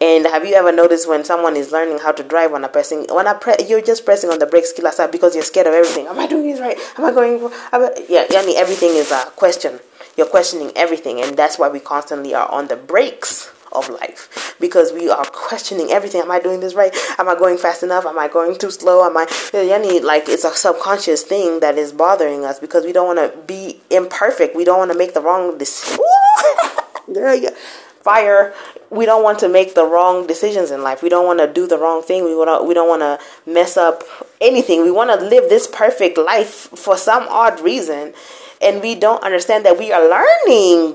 And 0.00 0.26
have 0.26 0.46
you 0.46 0.54
ever 0.54 0.70
noticed 0.70 1.08
when 1.08 1.24
someone 1.24 1.56
is 1.56 1.72
learning 1.72 1.98
how 1.98 2.12
to 2.12 2.22
drive 2.22 2.52
when 2.52 2.62
a 2.62 2.68
pressing 2.68 3.06
when 3.10 3.26
I 3.26 3.34
pre- 3.34 3.56
you're 3.66 3.80
just 3.80 4.04
pressing 4.04 4.30
on 4.30 4.38
the 4.38 4.46
brakes 4.46 4.72
because 4.72 5.34
you're 5.34 5.42
scared 5.42 5.66
of 5.66 5.74
everything. 5.74 6.06
Am 6.06 6.18
I 6.18 6.28
doing 6.28 6.48
this 6.50 6.60
right? 6.60 6.78
Am 6.96 7.04
I 7.04 7.10
going? 7.10 7.42
Am 7.72 7.82
I, 7.82 8.06
yeah, 8.08 8.26
I 8.30 8.46
mean 8.46 8.56
everything 8.56 8.90
is 8.90 9.10
a 9.10 9.24
question. 9.34 9.80
You're 10.16 10.28
questioning 10.28 10.70
everything, 10.76 11.20
and 11.20 11.36
that's 11.36 11.58
why 11.58 11.68
we 11.68 11.80
constantly 11.80 12.34
are 12.34 12.48
on 12.48 12.68
the 12.68 12.76
brakes 12.76 13.52
of 13.72 13.88
life 13.88 14.56
because 14.60 14.92
we 14.92 15.08
are 15.08 15.24
questioning 15.26 15.90
everything. 15.90 16.20
Am 16.20 16.30
I 16.30 16.40
doing 16.40 16.60
this 16.60 16.74
right? 16.74 16.94
Am 17.18 17.28
I 17.28 17.34
going 17.34 17.58
fast 17.58 17.82
enough? 17.82 18.06
Am 18.06 18.18
I 18.18 18.28
going 18.28 18.56
too 18.56 18.70
slow? 18.70 19.04
Am 19.04 19.16
I 19.16 19.26
yani 19.26 20.02
like 20.02 20.28
it's 20.28 20.44
a 20.44 20.52
subconscious 20.52 21.22
thing 21.22 21.60
that 21.60 21.76
is 21.78 21.92
bothering 21.92 22.44
us 22.44 22.58
because 22.58 22.84
we 22.84 22.92
don't 22.92 23.16
want 23.16 23.18
to 23.18 23.36
be 23.46 23.80
imperfect. 23.90 24.56
We 24.56 24.64
don't 24.64 24.78
want 24.78 24.92
to 24.92 24.98
make 24.98 25.14
the 25.14 25.20
wrong 25.20 25.58
decision. 25.58 25.98
yeah, 27.08 27.34
yeah. 27.34 27.50
Fire. 28.02 28.54
We 28.90 29.04
don't 29.04 29.22
want 29.22 29.38
to 29.40 29.48
make 29.50 29.74
the 29.74 29.84
wrong 29.84 30.26
decisions 30.26 30.70
in 30.70 30.82
life. 30.82 31.02
We 31.02 31.10
don't 31.10 31.26
want 31.26 31.40
to 31.40 31.52
do 31.52 31.66
the 31.66 31.76
wrong 31.76 32.02
thing. 32.02 32.24
We 32.24 32.34
want 32.34 32.66
we 32.66 32.72
don't 32.72 32.88
want 32.88 33.02
to 33.02 33.18
mess 33.50 33.76
up 33.76 34.02
anything. 34.40 34.82
We 34.82 34.90
want 34.90 35.10
to 35.10 35.26
live 35.26 35.50
this 35.50 35.66
perfect 35.66 36.16
life 36.16 36.70
for 36.74 36.96
some 36.96 37.26
odd 37.28 37.60
reason 37.60 38.14
and 38.60 38.82
we 38.82 38.94
don't 38.94 39.22
understand 39.22 39.64
that 39.64 39.78
we 39.78 39.92
are 39.92 40.02
learning. 40.02 40.94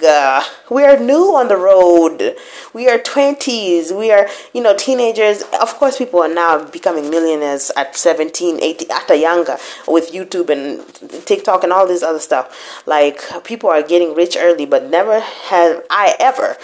We 0.69 0.83
are 0.83 0.97
new 0.99 1.35
on 1.35 1.47
the 1.47 1.57
road. 1.57 2.35
We 2.73 2.89
are 2.89 2.97
20s. 2.97 3.97
We 3.97 4.11
are, 4.11 4.27
you 4.53 4.61
know, 4.61 4.75
teenagers. 4.75 5.43
Of 5.61 5.75
course, 5.75 5.97
people 5.97 6.21
are 6.21 6.33
now 6.33 6.63
becoming 6.65 7.09
millionaires 7.09 7.71
at 7.75 7.95
17, 7.95 8.61
18, 8.61 8.91
at 8.91 9.09
a 9.09 9.17
younger 9.17 9.57
with 9.87 10.11
YouTube 10.11 10.49
and 10.49 11.25
TikTok 11.25 11.63
and 11.63 11.71
all 11.71 11.87
this 11.87 12.03
other 12.03 12.19
stuff. 12.19 12.83
Like, 12.85 13.21
people 13.43 13.69
are 13.69 13.83
getting 13.83 14.13
rich 14.13 14.35
early, 14.37 14.65
but 14.65 14.89
never 14.89 15.19
have 15.19 15.85
I 15.89 16.15
ever 16.19 16.57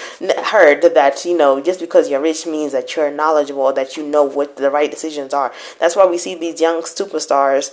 heard 0.45 0.81
that, 0.81 1.23
you 1.25 1.37
know, 1.37 1.61
just 1.61 1.79
because 1.79 2.09
you're 2.09 2.21
rich 2.21 2.45
means 2.45 2.71
that 2.73 2.95
you're 2.95 3.11
knowledgeable, 3.11 3.71
that 3.73 3.95
you 3.95 4.05
know 4.05 4.23
what 4.23 4.57
the 4.57 4.69
right 4.69 4.89
decisions 4.91 5.33
are. 5.33 5.53
That's 5.79 5.95
why 5.95 6.05
we 6.05 6.17
see 6.17 6.35
these 6.35 6.59
young 6.59 6.81
superstars. 6.81 7.71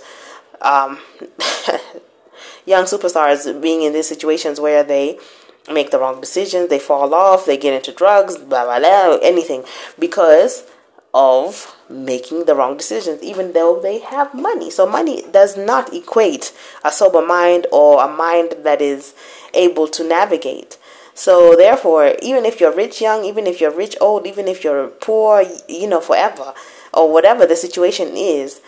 Um, 0.61 0.99
young 2.67 2.83
superstars 2.83 3.59
being 3.59 3.81
in 3.81 3.93
these 3.93 4.07
situations 4.07 4.59
where 4.59 4.83
they 4.83 5.17
make 5.73 5.89
the 5.89 5.97
wrong 5.99 6.21
decisions, 6.21 6.69
they 6.69 6.79
fall 6.79 7.15
off, 7.15 7.45
they 7.45 7.57
get 7.57 7.73
into 7.73 7.91
drugs, 7.91 8.37
blah 8.37 8.65
blah 8.65 8.79
blah, 8.79 9.17
anything 9.23 9.63
because 9.97 10.63
of 11.13 11.75
making 11.89 12.45
the 12.45 12.53
wrong 12.53 12.77
decisions, 12.77 13.23
even 13.23 13.53
though 13.53 13.79
they 13.81 13.99
have 13.99 14.33
money. 14.33 14.69
So 14.69 14.85
money 14.85 15.23
does 15.31 15.57
not 15.57 15.93
equate 15.93 16.53
a 16.83 16.91
sober 16.91 17.25
mind 17.25 17.65
or 17.71 18.03
a 18.03 18.07
mind 18.07 18.55
that 18.59 18.81
is 18.81 19.15
able 19.53 19.87
to 19.87 20.07
navigate. 20.07 20.77
So 21.13 21.55
therefore, 21.55 22.13
even 22.21 22.45
if 22.45 22.59
you're 22.59 22.75
rich 22.75 23.01
young, 23.01 23.25
even 23.25 23.47
if 23.47 23.59
you're 23.59 23.71
rich 23.71 23.95
old, 23.99 24.27
even 24.27 24.47
if 24.47 24.63
you're 24.63 24.89
poor, 24.89 25.43
you 25.67 25.87
know, 25.87 26.01
forever, 26.01 26.53
or 26.93 27.11
whatever 27.11 27.47
the 27.47 27.55
situation 27.55 28.15
is, 28.15 28.61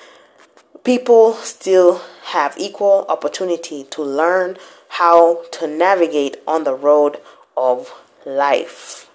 people 0.83 1.33
still 1.33 2.01
have 2.29 2.55
equal 2.57 3.05
opportunity 3.09 3.83
to 3.85 4.01
learn 4.01 4.57
how 4.89 5.43
to 5.51 5.67
navigate 5.67 6.37
on 6.47 6.63
the 6.63 6.73
road 6.73 7.19
of 7.55 7.93
life. 8.25 9.09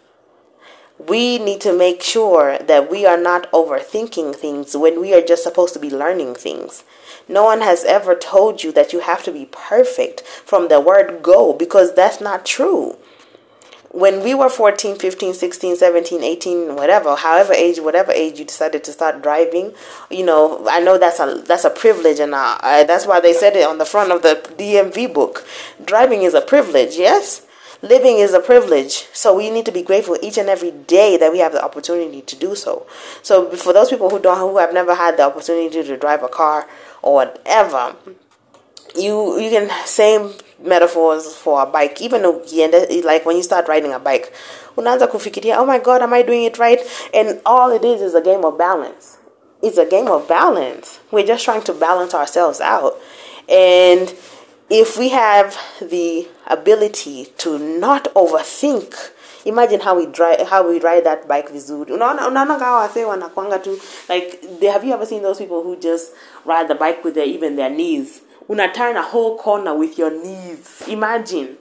We 0.98 1.38
need 1.38 1.60
to 1.62 1.76
make 1.76 2.02
sure 2.02 2.58
that 2.58 2.90
we 2.90 3.04
are 3.04 3.20
not 3.20 3.50
overthinking 3.50 4.36
things 4.36 4.76
when 4.76 5.00
we 5.00 5.12
are 5.12 5.20
just 5.20 5.42
supposed 5.42 5.74
to 5.74 5.80
be 5.80 5.90
learning 5.90 6.36
things. 6.36 6.84
No 7.28 7.44
one 7.44 7.62
has 7.62 7.84
ever 7.84 8.14
told 8.14 8.62
you 8.62 8.70
that 8.72 8.92
you 8.92 9.00
have 9.00 9.24
to 9.24 9.32
be 9.32 9.48
perfect 9.50 10.20
from 10.22 10.68
the 10.68 10.80
word 10.80 11.22
go 11.22 11.52
because 11.52 11.94
that's 11.94 12.20
not 12.20 12.46
true 12.46 12.96
when 13.94 14.24
we 14.24 14.34
were 14.34 14.48
14 14.48 14.96
15 14.96 15.34
16 15.34 15.76
17 15.76 16.22
18 16.22 16.74
whatever 16.74 17.14
however 17.14 17.52
age 17.52 17.78
whatever 17.78 18.10
age 18.10 18.40
you 18.40 18.44
decided 18.44 18.82
to 18.82 18.90
start 18.90 19.22
driving 19.22 19.72
you 20.10 20.24
know 20.24 20.66
i 20.68 20.80
know 20.80 20.98
that's 20.98 21.20
a 21.20 21.42
that's 21.46 21.64
a 21.64 21.70
privilege 21.70 22.18
and 22.18 22.34
uh, 22.34 22.58
uh, 22.60 22.82
that's 22.82 23.06
why 23.06 23.20
they 23.20 23.32
said 23.32 23.54
it 23.54 23.66
on 23.66 23.78
the 23.78 23.84
front 23.84 24.10
of 24.10 24.22
the 24.22 24.34
dmv 24.58 25.14
book. 25.14 25.46
Driving 25.84 26.22
is 26.22 26.34
a 26.34 26.40
privilege 26.40 26.96
yes. 26.96 27.46
Living 27.82 28.18
is 28.18 28.32
a 28.32 28.40
privilege. 28.40 29.08
So 29.12 29.36
we 29.36 29.50
need 29.50 29.66
to 29.66 29.72
be 29.72 29.82
grateful 29.82 30.16
each 30.22 30.38
and 30.38 30.48
every 30.48 30.70
day 30.70 31.18
that 31.18 31.30
we 31.30 31.38
have 31.40 31.52
the 31.52 31.62
opportunity 31.62 32.22
to 32.22 32.36
do 32.36 32.54
so. 32.54 32.86
So 33.22 33.50
for 33.50 33.74
those 33.74 33.90
people 33.90 34.08
who 34.08 34.18
don't 34.18 34.38
who 34.38 34.56
have 34.56 34.72
never 34.72 34.94
had 34.94 35.18
the 35.18 35.24
opportunity 35.24 35.82
to 35.82 35.96
drive 35.96 36.22
a 36.22 36.28
car 36.28 36.66
or 37.02 37.14
whatever 37.14 37.94
you 38.96 39.38
you 39.38 39.50
can 39.50 39.68
same 39.86 40.32
metaphors 40.64 41.34
for 41.34 41.62
a 41.62 41.66
bike. 41.66 42.00
Even 42.00 42.22
like 43.04 43.26
when 43.26 43.36
you 43.36 43.42
start 43.42 43.68
riding 43.68 43.92
a 43.92 43.98
bike 43.98 44.32
unaanza 44.76 45.06
kufikiria 45.06 45.58
oh 45.58 45.66
my 45.66 45.78
god 45.78 46.02
am 46.02 46.12
i 46.12 46.22
doing 46.22 46.44
it 46.44 46.58
right? 46.58 46.80
And 47.12 47.40
all 47.44 47.72
it 47.72 47.84
is 47.84 48.00
is 48.00 48.14
a 48.14 48.20
game 48.20 48.44
of 48.44 48.58
balance. 48.58 49.18
It's 49.62 49.78
a 49.78 49.86
game 49.86 50.08
of 50.08 50.28
balance. 50.28 51.00
We're 51.10 51.26
just 51.26 51.44
trying 51.44 51.62
to 51.62 51.72
balance 51.72 52.14
ourselves 52.14 52.60
out. 52.60 52.94
And 53.48 54.14
if 54.68 54.98
we 54.98 55.10
have 55.10 55.56
the 55.80 56.28
ability 56.46 57.26
to 57.38 57.58
not 57.58 58.12
overthink 58.14 58.94
imagine 59.46 59.80
how 59.80 59.96
we 59.96 60.06
drive 60.06 60.48
how 60.48 60.68
we 60.68 60.80
ride 60.80 61.04
that 61.04 61.28
bike 61.28 61.50
vizuri. 61.50 61.90
Unaona 61.90 62.28
like 64.08 64.62
have 64.62 64.84
you 64.84 64.92
ever 64.92 65.06
seen 65.06 65.22
those 65.22 65.38
people 65.38 65.62
who 65.62 65.76
just 65.76 66.12
ride 66.44 66.68
the 66.68 66.74
bike 66.74 67.04
with 67.04 67.14
their 67.14 67.26
even 67.26 67.56
their 67.56 67.70
knees 67.70 68.20
una 68.50 68.72
turn 68.72 68.96
a 68.96 69.02
whole 69.02 69.38
corner 69.38 69.74
with 69.74 69.98
your 69.98 70.10
knees. 70.10 70.82
Imagine. 70.88 71.56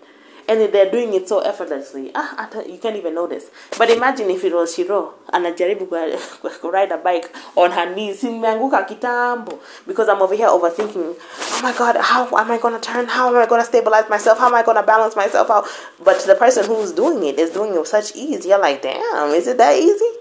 And 0.45 0.59
they're 0.73 0.91
doing 0.91 1.13
it 1.13 1.29
so 1.29 1.39
effortlessly. 1.39 2.11
Ah, 2.13 2.49
you 2.67 2.77
can't 2.77 2.97
even 2.97 3.15
notice. 3.15 3.45
But 3.77 3.89
imagine 3.89 4.29
if 4.29 4.43
it 4.43 4.53
was 4.53 4.75
Shiro 4.75 5.13
anajaribu 5.31 6.59
ku 6.59 6.69
ride 6.69 6.91
a 6.91 6.97
bike 6.97 7.33
on 7.55 7.71
her 7.71 7.95
knees. 7.95 8.21
Nimeanguka 8.23 8.85
kitambo 8.85 9.57
because 9.87 10.09
I'm 10.09 10.21
over 10.21 10.35
here 10.35 10.47
overthinking. 10.47 11.15
Oh 11.17 11.59
my 11.63 11.71
God, 11.77 11.95
how 12.01 12.25
am 12.35 12.51
I 12.51 12.57
gonna 12.57 12.81
turn? 12.81 13.07
How 13.07 13.29
am 13.29 13.37
I 13.37 13.45
gonna 13.45 13.63
stabilize 13.63 14.09
myself? 14.09 14.37
How 14.37 14.47
am 14.47 14.55
I 14.55 14.63
gonna 14.63 14.83
balance 14.83 15.15
myself 15.15 15.49
out? 15.49 15.65
But 16.03 16.19
the 16.25 16.35
person 16.35 16.65
who's 16.65 16.91
doing 16.91 17.23
it 17.23 17.39
is 17.39 17.51
doing 17.51 17.73
it 17.73 17.79
with 17.79 17.87
such 17.87 18.13
ease. 18.13 18.45
You're 18.45 18.59
like, 18.59 18.81
damn, 18.81 19.29
is 19.29 19.47
it 19.47 19.57
that 19.59 19.77
easy? 19.77 20.11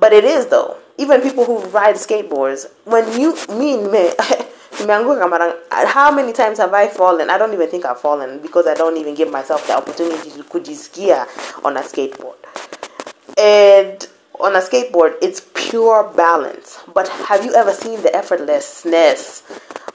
But 0.00 0.12
it 0.12 0.24
is 0.24 0.46
though. 0.46 0.78
Even 0.98 1.20
people 1.20 1.44
who 1.44 1.60
ride 1.68 1.94
skateboards, 1.94 2.68
when 2.84 3.20
you 3.20 3.36
mean 3.48 3.90
me. 3.92 4.10
Uh, 4.82 5.86
how 5.86 6.10
many 6.10 6.32
times 6.32 6.58
have 6.58 6.74
I 6.74 6.88
fallen? 6.88 7.30
I 7.30 7.38
don't 7.38 7.52
even 7.52 7.68
think 7.68 7.84
I've 7.84 8.00
fallen 8.00 8.40
because 8.40 8.66
I 8.66 8.74
don't 8.74 8.96
even 8.96 9.14
give 9.14 9.30
myself 9.30 9.66
the 9.66 9.76
opportunity 9.76 10.30
to 10.30 10.42
kujisikia 10.42 11.64
on 11.64 11.76
a 11.76 11.80
skateboard. 11.80 12.34
And 13.38 14.08
on 14.40 14.56
a 14.56 14.58
skateboard, 14.58 15.14
it's 15.22 15.46
pure 15.54 16.12
balance. 16.16 16.80
But 16.92 17.08
have 17.08 17.44
you 17.44 17.54
ever 17.54 17.72
seen 17.72 18.02
the 18.02 18.08
effortlessness 18.08 19.42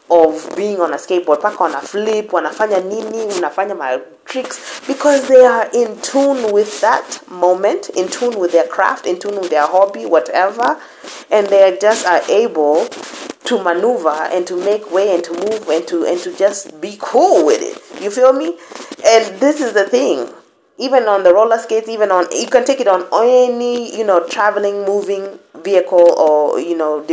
of 0.09 0.55
being 0.55 0.79
on 0.79 0.93
a 0.93 0.97
skateboard? 0.97 1.41
Paka 1.41 1.63
on 1.63 1.75
a 1.75 1.81
flip, 1.81 2.29
wanafanya 2.29 2.81
nini, 2.83 3.33
unafanya 3.33 3.77
my 3.77 4.01
tricks 4.23 4.81
because 4.87 5.27
they 5.27 5.45
are 5.45 5.69
in 5.73 5.99
tune 6.01 6.53
with 6.53 6.79
that 6.79 7.19
moment, 7.29 7.89
in 7.89 8.07
tune 8.07 8.39
with 8.39 8.53
their 8.53 8.67
craft, 8.67 9.05
in 9.05 9.19
tune 9.19 9.35
with 9.39 9.49
their 9.49 9.67
hobby, 9.67 10.05
whatever, 10.05 10.79
and 11.29 11.47
they 11.47 11.77
just 11.81 12.05
are 12.05 12.21
able 12.29 12.87
to 13.47 13.63
maneuver 13.63 14.09
and 14.09 14.45
to 14.45 14.55
make 14.63 14.91
way 14.91 15.15
and 15.15 15.23
to 15.23 15.33
move 15.33 15.67
and 15.69 15.87
to 15.87 16.05
and 16.05 16.19
to 16.19 16.35
just 16.37 16.79
be 16.81 16.97
cool 16.99 17.45
with 17.45 17.61
it 17.61 18.01
You 18.01 18.11
feel 18.11 18.33
me? 18.33 18.57
And 19.05 19.39
this 19.39 19.61
is 19.61 19.73
the 19.73 19.85
thing. 19.85 20.29
Even 20.77 21.07
on 21.07 21.23
the 21.23 21.33
roller 21.33 21.57
skates, 21.57 21.89
even 21.89 22.11
on 22.11 22.27
you 22.31 22.47
can 22.47 22.65
take 22.65 22.79
it 22.79 22.87
on 22.87 23.07
any 23.13 23.95
you 23.97 24.05
know 24.05 24.27
traveling, 24.27 24.85
moving 24.85 25.39
vehicle 25.55 26.13
or 26.19 26.59
you 26.59 26.77
know 26.77 27.03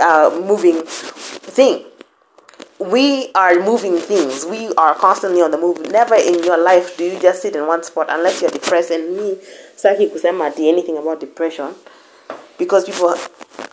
uh, 0.00 0.40
moving 0.46 0.82
thing 0.86 1.84
we 2.78 3.30
are 3.34 3.54
moving 3.60 3.98
things. 3.98 4.44
We 4.44 4.72
are 4.74 4.94
constantly 4.94 5.40
on 5.42 5.50
the 5.50 5.58
move. 5.58 5.90
Never 5.90 6.14
in 6.16 6.42
your 6.44 6.58
life 6.58 6.96
do 6.96 7.04
you 7.04 7.18
just 7.20 7.42
sit 7.42 7.54
in 7.56 7.66
one 7.66 7.82
spot 7.82 8.06
unless 8.10 8.42
you're 8.42 8.50
depressed. 8.50 8.90
And 8.90 9.16
me, 9.16 9.38
Saki 9.76 10.08
kusema 10.08 10.52
anything 10.58 10.98
about 10.98 11.20
depression 11.20 11.74
because 12.58 12.84
people 12.84 13.14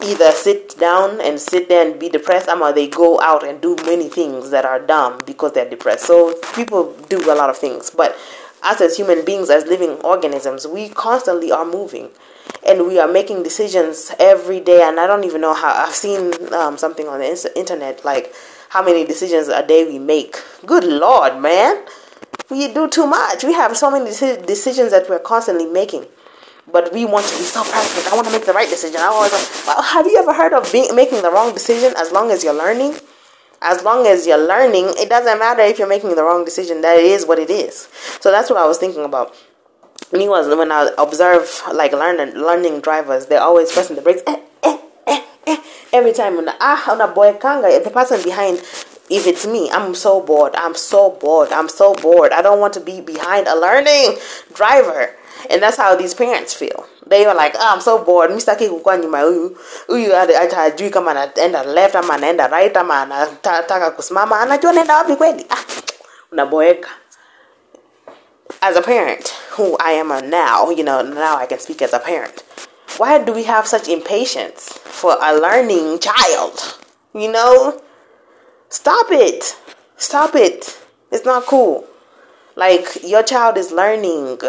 either 0.03 0.31
sit 0.31 0.77
down 0.79 1.21
and 1.21 1.39
sit 1.39 1.69
there 1.69 1.89
and 1.89 1.99
be 1.99 2.09
depressed 2.09 2.49
or 2.49 2.73
they 2.73 2.87
go 2.87 3.19
out 3.21 3.43
and 3.43 3.61
do 3.61 3.75
many 3.85 4.09
things 4.09 4.49
that 4.49 4.65
are 4.65 4.79
dumb 4.79 5.19
because 5.25 5.53
they're 5.53 5.69
depressed. 5.69 6.05
So 6.05 6.35
people 6.55 6.93
do 7.09 7.19
a 7.31 7.35
lot 7.35 7.49
of 7.49 7.57
things. 7.57 7.89
But 7.89 8.17
us 8.63 8.81
as 8.81 8.97
human 8.97 9.25
beings, 9.25 9.49
as 9.49 9.65
living 9.65 9.91
organisms, 10.01 10.67
we 10.67 10.89
constantly 10.89 11.51
are 11.51 11.65
moving 11.65 12.09
and 12.67 12.87
we 12.87 12.99
are 12.99 13.07
making 13.07 13.43
decisions 13.43 14.11
every 14.19 14.59
day. 14.59 14.81
And 14.83 14.99
I 14.99 15.07
don't 15.07 15.23
even 15.23 15.41
know 15.41 15.53
how 15.53 15.73
I've 15.73 15.95
seen 15.95 16.31
um, 16.53 16.77
something 16.77 17.07
on 17.07 17.19
the 17.19 17.51
internet 17.55 18.05
like 18.05 18.33
how 18.69 18.83
many 18.83 19.05
decisions 19.05 19.47
a 19.47 19.65
day 19.65 19.85
we 19.85 19.99
make. 19.99 20.41
Good 20.65 20.83
Lord, 20.83 21.41
man. 21.41 21.83
We 22.49 22.71
do 22.73 22.87
too 22.87 23.05
much. 23.05 23.43
We 23.43 23.53
have 23.53 23.75
so 23.75 23.91
many 23.91 24.05
decisions 24.05 24.91
that 24.91 25.09
we're 25.09 25.19
constantly 25.19 25.65
making. 25.65 26.05
But 26.69 26.93
we 26.93 27.05
want 27.05 27.25
to 27.27 27.37
be 27.37 27.43
so 27.43 27.63
perfect. 27.63 28.11
I 28.11 28.15
want 28.15 28.27
to 28.27 28.33
make 28.33 28.45
the 28.45 28.53
right 28.53 28.69
decision. 28.69 28.99
I 28.99 29.05
always 29.05 29.31
well, 29.65 29.81
have 29.81 30.05
you 30.05 30.17
ever 30.17 30.33
heard 30.33 30.53
of 30.53 30.69
being, 30.71 30.93
making 30.95 31.21
the 31.21 31.31
wrong 31.31 31.53
decision 31.53 31.93
as 31.97 32.11
long 32.11 32.31
as 32.31 32.43
you're 32.43 32.53
learning? 32.53 32.95
As 33.61 33.83
long 33.83 34.07
as 34.07 34.25
you're 34.25 34.37
learning, 34.37 34.89
it 34.97 35.09
doesn't 35.09 35.37
matter 35.37 35.61
if 35.61 35.77
you're 35.77 35.87
making 35.87 36.15
the 36.15 36.23
wrong 36.23 36.43
decision. 36.45 36.81
That 36.81 36.97
is 36.97 37.25
what 37.25 37.39
it 37.39 37.49
is. 37.49 37.87
So 38.19 38.31
that's 38.31 38.49
what 38.49 38.57
I 38.57 38.67
was 38.67 38.77
thinking 38.77 39.05
about 39.05 39.35
me 40.11 40.27
was 40.27 40.47
when 40.55 40.71
I 40.71 40.91
observe 40.97 41.61
like 41.73 41.93
learning 41.93 42.35
learning 42.35 42.81
drivers, 42.81 43.27
they're 43.27 43.41
always 43.41 43.71
pressing 43.71 43.95
the 43.95 44.01
brakes. 44.01 44.23
Eh, 44.27 44.37
every 45.93 46.13
time 46.13 46.37
when 46.37 46.49
ah 46.59 46.91
on 46.91 47.01
a 47.01 47.07
boy 47.07 47.33
kanga 47.33 47.79
the 47.83 47.89
person 47.89 48.21
behind 48.23 48.57
if 49.09 49.27
it's 49.27 49.45
me 49.45 49.69
i'm 49.71 49.93
so 49.93 50.21
bored 50.21 50.55
i'm 50.55 50.73
so 50.73 51.09
bored 51.09 51.51
i'm 51.51 51.67
so 51.67 51.93
bored 51.95 52.31
i 52.31 52.41
don't 52.41 52.59
want 52.59 52.73
to 52.73 52.79
be 52.79 53.01
behind 53.01 53.47
a 53.47 53.55
learning 53.59 54.17
driver 54.53 55.15
and 55.49 55.61
that's 55.61 55.77
how 55.77 55.95
these 55.95 56.15
parents 56.15 56.53
feel 56.55 56.85
they 57.09 57.25
are 57.25 57.43
like 57.43 57.57
oh, 57.59 57.73
i'm 57.73 57.81
so 57.81 57.97
bored 57.97 58.31
mr 58.31 58.57
kikukuwa 58.57 58.97
nyuma 58.97 59.21
huyu 59.21 59.57
huyu 59.87 60.11
hajui 60.55 60.89
kama 60.89 61.11
anaenda 61.11 61.63
left 61.63 61.95
ama 61.95 62.13
anaenda 62.13 62.47
right 62.47 62.77
ama 62.77 63.01
anataka 63.01 63.91
kusimama 63.91 64.39
anajua 64.39 64.71
naenda 64.71 64.97
wapi 64.97 65.15
kweli 65.15 65.45
ah 65.49 65.63
unaboeka 66.31 66.89
as 68.61 68.77
a 68.77 68.81
parent 68.81 69.33
who 69.57 69.77
i 69.79 69.99
am 69.99 70.29
now 70.29 70.71
you 70.71 70.83
know 70.83 71.01
now 71.03 71.37
i 71.37 71.47
can 71.47 71.59
speak 71.59 71.81
as 71.81 71.93
a 71.93 71.99
parent 71.99 72.43
why 72.97 73.17
do 73.17 73.33
we 73.33 73.43
have 73.43 73.67
such 73.67 73.87
impatience 73.87 74.69
for 74.69 75.17
a 75.21 75.33
learning 75.33 75.99
child? 75.99 76.77
You 77.13 77.31
know? 77.31 77.81
Stop 78.69 79.07
it. 79.09 79.57
Stop 79.97 80.35
it. 80.35 80.79
It's 81.11 81.25
not 81.25 81.45
cool. 81.45 81.87
Like, 82.55 83.03
your 83.03 83.23
child 83.23 83.57
is 83.57 83.71
learning. 83.71 84.39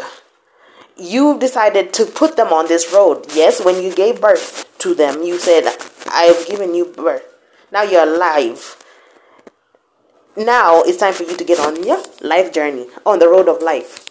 You 1.03 1.37
decided 1.37 1.93
to 1.95 2.07
put 2.07 2.37
them 2.37 2.53
on 2.53 2.69
this 2.69 2.93
road. 2.93 3.27
Yes, 3.35 3.65
when 3.65 3.83
you 3.83 3.93
gave 3.93 4.21
birth 4.21 4.73
to 4.79 4.95
them, 4.95 5.25
you 5.25 5.37
said, 5.37 5.67
I've 6.07 6.47
given 6.47 6.77
you 6.77 6.85
birth. 6.85 7.25
Now 7.73 7.83
you're 7.83 8.05
alive. 8.05 8.77
Now 10.37 10.83
it's 10.83 10.99
time 10.99 11.13
for 11.13 11.25
you 11.25 11.37
to 11.37 11.43
get 11.43 11.59
on 11.59 11.83
your 11.83 12.01
life 12.21 12.53
journey, 12.53 12.87
on 13.05 13.19
the 13.19 13.27
road 13.27 13.49
of 13.49 13.61
life. 13.61 14.09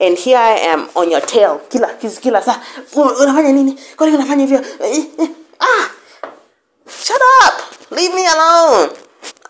And 0.00 0.16
here 0.16 0.38
I 0.38 0.56
am 0.56 0.88
on 0.96 1.10
your 1.10 1.20
tail. 1.20 1.58
Kila 1.68 1.98
kila 1.98 2.40
hivyo 2.40 4.64
eh, 4.80 5.04
eh, 5.18 5.34
ah! 5.60 5.94
Shut 6.88 7.20
up! 7.42 7.90
Leave 7.90 8.14
me 8.14 8.26
alone. 8.26 8.96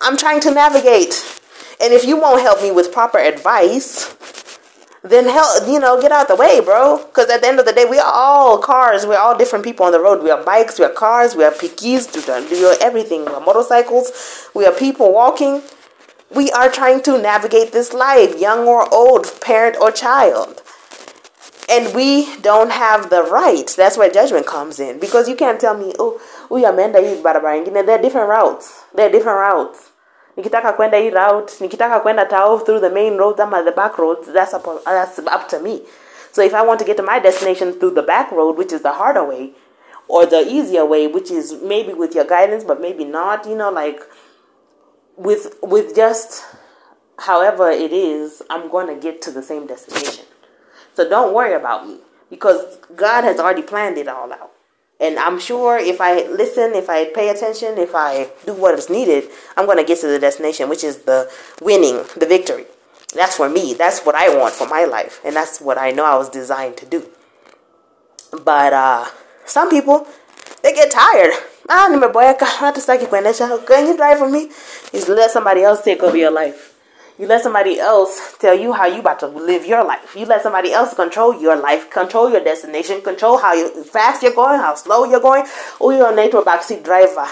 I'm 0.01 0.17
trying 0.17 0.41
to 0.41 0.51
navigate. 0.51 1.25
And 1.81 1.93
if 1.93 2.05
you 2.05 2.17
won't 2.17 2.43
help 2.43 2.61
me 2.61 2.73
with 2.73 2.93
proper 2.93 3.19
advice 3.19 4.17
then 5.05 5.25
help 5.25 5.67
you 5.69 5.81
know 5.81 6.01
get 6.01 6.13
out 6.13 6.29
the 6.29 6.37
way 6.37 6.61
bro 6.61 6.99
because 7.07 7.29
at 7.29 7.41
the 7.41 7.49
end 7.49 7.59
of 7.59 7.67
the 7.67 7.73
day 7.73 7.85
we 7.85 7.99
are 7.99 8.13
all 8.13 8.59
cars 8.59 9.05
we're 9.07 9.19
all 9.19 9.37
different 9.37 9.65
people 9.65 9.85
on 9.85 9.93
the 9.93 10.01
road 10.01 10.23
we 10.23 10.31
are 10.31 10.43
bikes 10.45 10.79
we 10.79 10.85
are 10.85 10.93
cars 10.93 11.35
we 11.35 11.45
are 11.45 11.51
pickies 11.51 12.15
we 12.15 12.65
are 12.65 12.77
everything 12.81 13.25
we 13.25 13.33
are 13.33 13.41
motorcycles 13.41 14.49
we 14.55 14.65
are 14.65 14.73
people 14.73 15.13
walking 15.13 15.61
we 16.35 16.51
are 16.53 16.71
trying 16.71 17.03
to 17.03 17.21
navigate 17.21 17.73
this 17.73 17.93
life, 17.93 18.41
young 18.41 18.67
or 18.67 18.93
old, 18.93 19.41
parent 19.41 19.77
or 19.79 19.91
child. 19.91 20.63
And 21.69 21.95
we 21.95 22.37
don't 22.41 22.73
have 22.73 23.11
the 23.11 23.23
right. 23.23 23.69
That's 23.77 23.97
where 23.97 24.11
judgment 24.11 24.47
comes 24.47 24.81
in. 24.81 24.99
Because 24.99 25.29
you 25.29 25.37
can't 25.37 25.61
tell 25.61 25.77
me, 25.77 25.93
oh, 25.99 26.21
huyu 26.49 26.67
ameenda 26.67 27.01
hii 27.01 27.23
barabara 27.23 27.57
ingine. 27.57 27.87
There 27.87 27.99
are 27.99 28.03
different 28.03 28.29
routes. 28.29 28.85
There 28.95 29.07
are 29.09 29.13
different 29.13 29.39
routes. 29.39 29.92
Nikitaka 30.37 30.73
kwenda 30.73 30.99
hii 30.99 31.11
route, 31.11 31.55
nikitaka 31.61 32.01
kwenda 32.01 32.27
tao 32.27 32.59
through 32.59 32.81
the 32.81 32.89
main 32.89 33.19
roads 33.19 33.41
ama 33.41 33.63
the 33.63 33.71
back 33.71 33.99
roads, 33.99 34.33
that's 34.33 34.55
up, 34.55 34.85
that's 34.85 35.19
up 35.19 35.49
to 35.49 35.59
me. 35.59 35.83
So 36.33 36.43
if 36.43 36.55
I 36.55 36.63
want 36.63 36.79
to 36.81 36.87
get 36.87 36.97
to 36.97 37.03
my 37.03 37.21
destination 37.21 37.73
through 37.75 37.95
the 37.95 38.03
back 38.03 38.33
road, 38.33 38.57
which 38.57 38.73
is 38.73 38.83
the 38.83 38.93
harder 38.93 39.25
way, 39.25 39.51
or 40.09 40.27
the 40.27 40.41
easier 40.49 40.85
way, 40.87 41.07
which 41.07 41.31
is 41.31 41.53
maybe 41.63 41.93
with 41.93 42.15
your 42.15 42.25
guidance, 42.25 42.65
but 42.65 42.81
maybe 42.81 43.05
not, 43.05 43.47
you 43.47 43.55
know, 43.55 43.71
like 43.71 44.01
with 45.17 45.55
with 45.63 45.95
just 45.95 46.43
however 47.19 47.71
it 47.71 47.93
is, 47.93 48.43
I'm 48.49 48.71
going 48.71 48.87
to 48.87 48.95
get 48.95 49.21
to 49.23 49.31
the 49.31 49.43
same 49.43 49.67
destination. 49.67 50.25
So 50.95 51.09
don't 51.09 51.35
worry 51.35 51.55
about 51.55 51.87
me 51.87 51.99
because 52.31 52.79
God 52.97 53.25
has 53.25 53.39
already 53.39 53.63
planned 53.63 53.99
it 53.99 54.09
all 54.09 54.33
out. 54.33 54.52
And 55.03 55.19
I'm 55.19 55.41
sure 55.41 55.79
if 55.79 56.01
I 56.01 56.29
listen, 56.29 56.75
if 56.75 56.89
I 56.89 57.07
pay 57.07 57.29
attention, 57.29 57.77
if 57.77 57.95
I 57.95 58.31
do 58.47 58.55
what 58.55 58.79
is 58.79 58.89
needed, 58.89 59.29
I'm 59.57 59.67
going 59.67 59.79
to 59.79 59.85
get 59.85 59.99
to 60.01 60.07
the 60.07 60.19
destination, 60.19 60.69
which 60.69 60.85
is 60.85 60.99
the 60.99 61.31
winning, 61.61 62.05
the 62.17 62.27
victory. 62.27 62.67
That's 63.13 63.37
for 63.37 63.49
me. 63.49 63.75
That's 63.75 64.01
what 64.07 64.15
I 64.15 64.35
want 64.35 64.55
for 64.55 64.69
my 64.69 64.85
life. 64.85 65.21
And 65.25 65.35
that's 65.35 65.61
what 65.61 65.77
I 65.77 65.91
know 65.91 66.07
I 66.07 66.17
was 66.17 66.31
designed 66.31 66.77
to 66.79 66.87
do. 66.87 67.09
But 68.45 68.73
uh, 68.73 69.07
some 69.45 69.69
people, 69.69 70.07
they 70.63 70.73
get 70.73 70.91
tired 70.91 71.35
ah, 71.69 71.89
nimeboeka, 71.89 72.45
hata 72.47 72.81
sitaki 72.81 73.07
kuendesha. 73.11 73.65
Can 73.67 73.87
you 73.87 73.97
drive 73.97 74.19
for 74.19 74.29
me? 74.29 74.51
Is 74.93 75.09
let 75.09 75.31
somebody 75.31 75.63
else 75.63 75.83
take 75.83 76.03
over 76.03 76.17
your 76.17 76.31
life. 76.31 76.72
You 77.19 77.27
let 77.27 77.43
somebody 77.43 77.79
else 77.79 78.37
tell 78.39 78.59
you 78.59 78.73
how 78.73 78.87
you 78.87 79.01
about 79.01 79.21
to 79.21 79.27
live 79.27 79.67
your 79.67 79.85
life. 79.85 80.17
You 80.17 80.25
let 80.25 80.43
somebody 80.43 80.73
else 80.73 80.95
control 80.95 81.41
your 81.41 81.57
life, 81.57 81.91
control 81.91 82.31
your 82.31 82.43
destination, 82.43 83.03
control 83.03 83.37
how 83.37 83.53
you, 83.53 83.85
fast 83.85 84.23
you're 84.23 84.35
going, 84.35 84.59
how 84.59 84.75
slow 84.75 85.05
you're 85.05 85.21
going. 85.21 85.45
Oh, 85.81 85.91
you're 85.91 86.11
a 86.11 86.15
native 86.15 86.45
backseat 86.45 86.83
driver, 86.83 87.27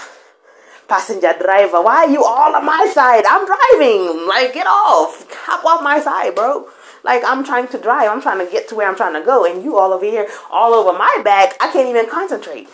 passenger 0.87 1.33
driver. 1.39 1.81
Why 1.81 2.05
are 2.05 2.09
you 2.09 2.23
all 2.23 2.55
on 2.55 2.65
my 2.65 2.91
side? 2.93 3.25
I'm 3.27 3.45
driving. 3.45 4.27
Like, 4.27 4.53
get 4.53 4.67
off. 4.67 5.27
Hop 5.45 5.65
off 5.65 5.83
my 5.83 5.99
side, 5.99 6.35
bro. 6.35 6.69
Like, 7.03 7.23
I'm 7.25 7.43
trying 7.43 7.67
to 7.69 7.79
drive. 7.79 8.11
I'm 8.11 8.21
trying 8.21 8.45
to 8.45 8.51
get 8.51 8.67
to 8.69 8.75
where 8.75 8.87
I'm 8.87 8.95
trying 8.95 9.13
to 9.19 9.25
go. 9.25 9.45
And 9.51 9.63
you 9.63 9.77
all 9.77 9.91
over 9.93 10.05
here, 10.05 10.27
all 10.51 10.75
over 10.75 10.95
my 10.95 11.21
back. 11.23 11.55
I 11.59 11.71
can't 11.73 11.89
even 11.89 12.07
concentrate. 12.07 12.69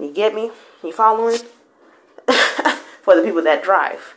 You 0.00 0.10
get 0.12 0.34
me? 0.34 0.50
You 0.82 0.92
following? 0.92 1.38
For 3.02 3.16
the 3.16 3.22
people 3.22 3.42
that 3.42 3.62
drive. 3.62 4.14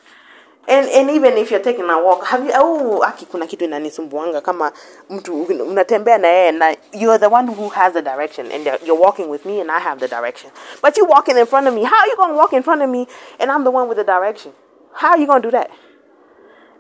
And, 0.68 0.88
and 0.90 1.12
even 1.12 1.38
if 1.38 1.52
you're 1.52 1.64
taking 1.64 1.90
a 1.90 2.04
walk 2.04 2.26
have 2.26 2.44
you 2.44 2.52
oh 2.56 3.04
aki 3.04 3.26
kuna 3.26 3.48
kitu 3.48 3.66
inanisumbuanga 3.66 4.42
kama 4.42 4.72
mtu 5.10 5.44
unatembea 5.44 6.18
na 6.18 6.28
yeye 6.28 6.52
na 6.52 6.76
you're 6.92 7.20
the 7.20 7.36
one 7.36 7.52
who 7.52 7.70
has 7.70 7.94
the 7.94 8.02
direction 8.02 8.52
and 8.52 8.66
you're 8.66 9.02
walking 9.06 9.30
with 9.30 9.46
me 9.46 9.62
and 9.62 9.72
I 9.72 9.80
have 9.80 10.00
the 10.00 10.08
direction. 10.08 10.52
But 10.82 10.98
you're 10.98 11.10
walking 11.10 11.38
in 11.38 11.46
front 11.46 11.68
of 11.68 11.74
me. 11.74 11.84
How 11.84 12.00
are 12.00 12.08
you 12.08 12.16
going 12.16 12.30
to 12.32 12.38
walk 12.38 12.54
in 12.54 12.64
front 12.64 12.82
of 12.82 12.90
me 12.90 13.08
and 13.40 13.52
I'm 13.52 13.64
the 13.64 13.72
one 13.72 13.88
with 13.88 13.98
the 13.98 14.04
direction? 14.04 14.54
How 14.94 15.10
are 15.10 15.20
you 15.20 15.28
going 15.28 15.42
to 15.42 15.48
do 15.48 15.52
that? 15.52 15.70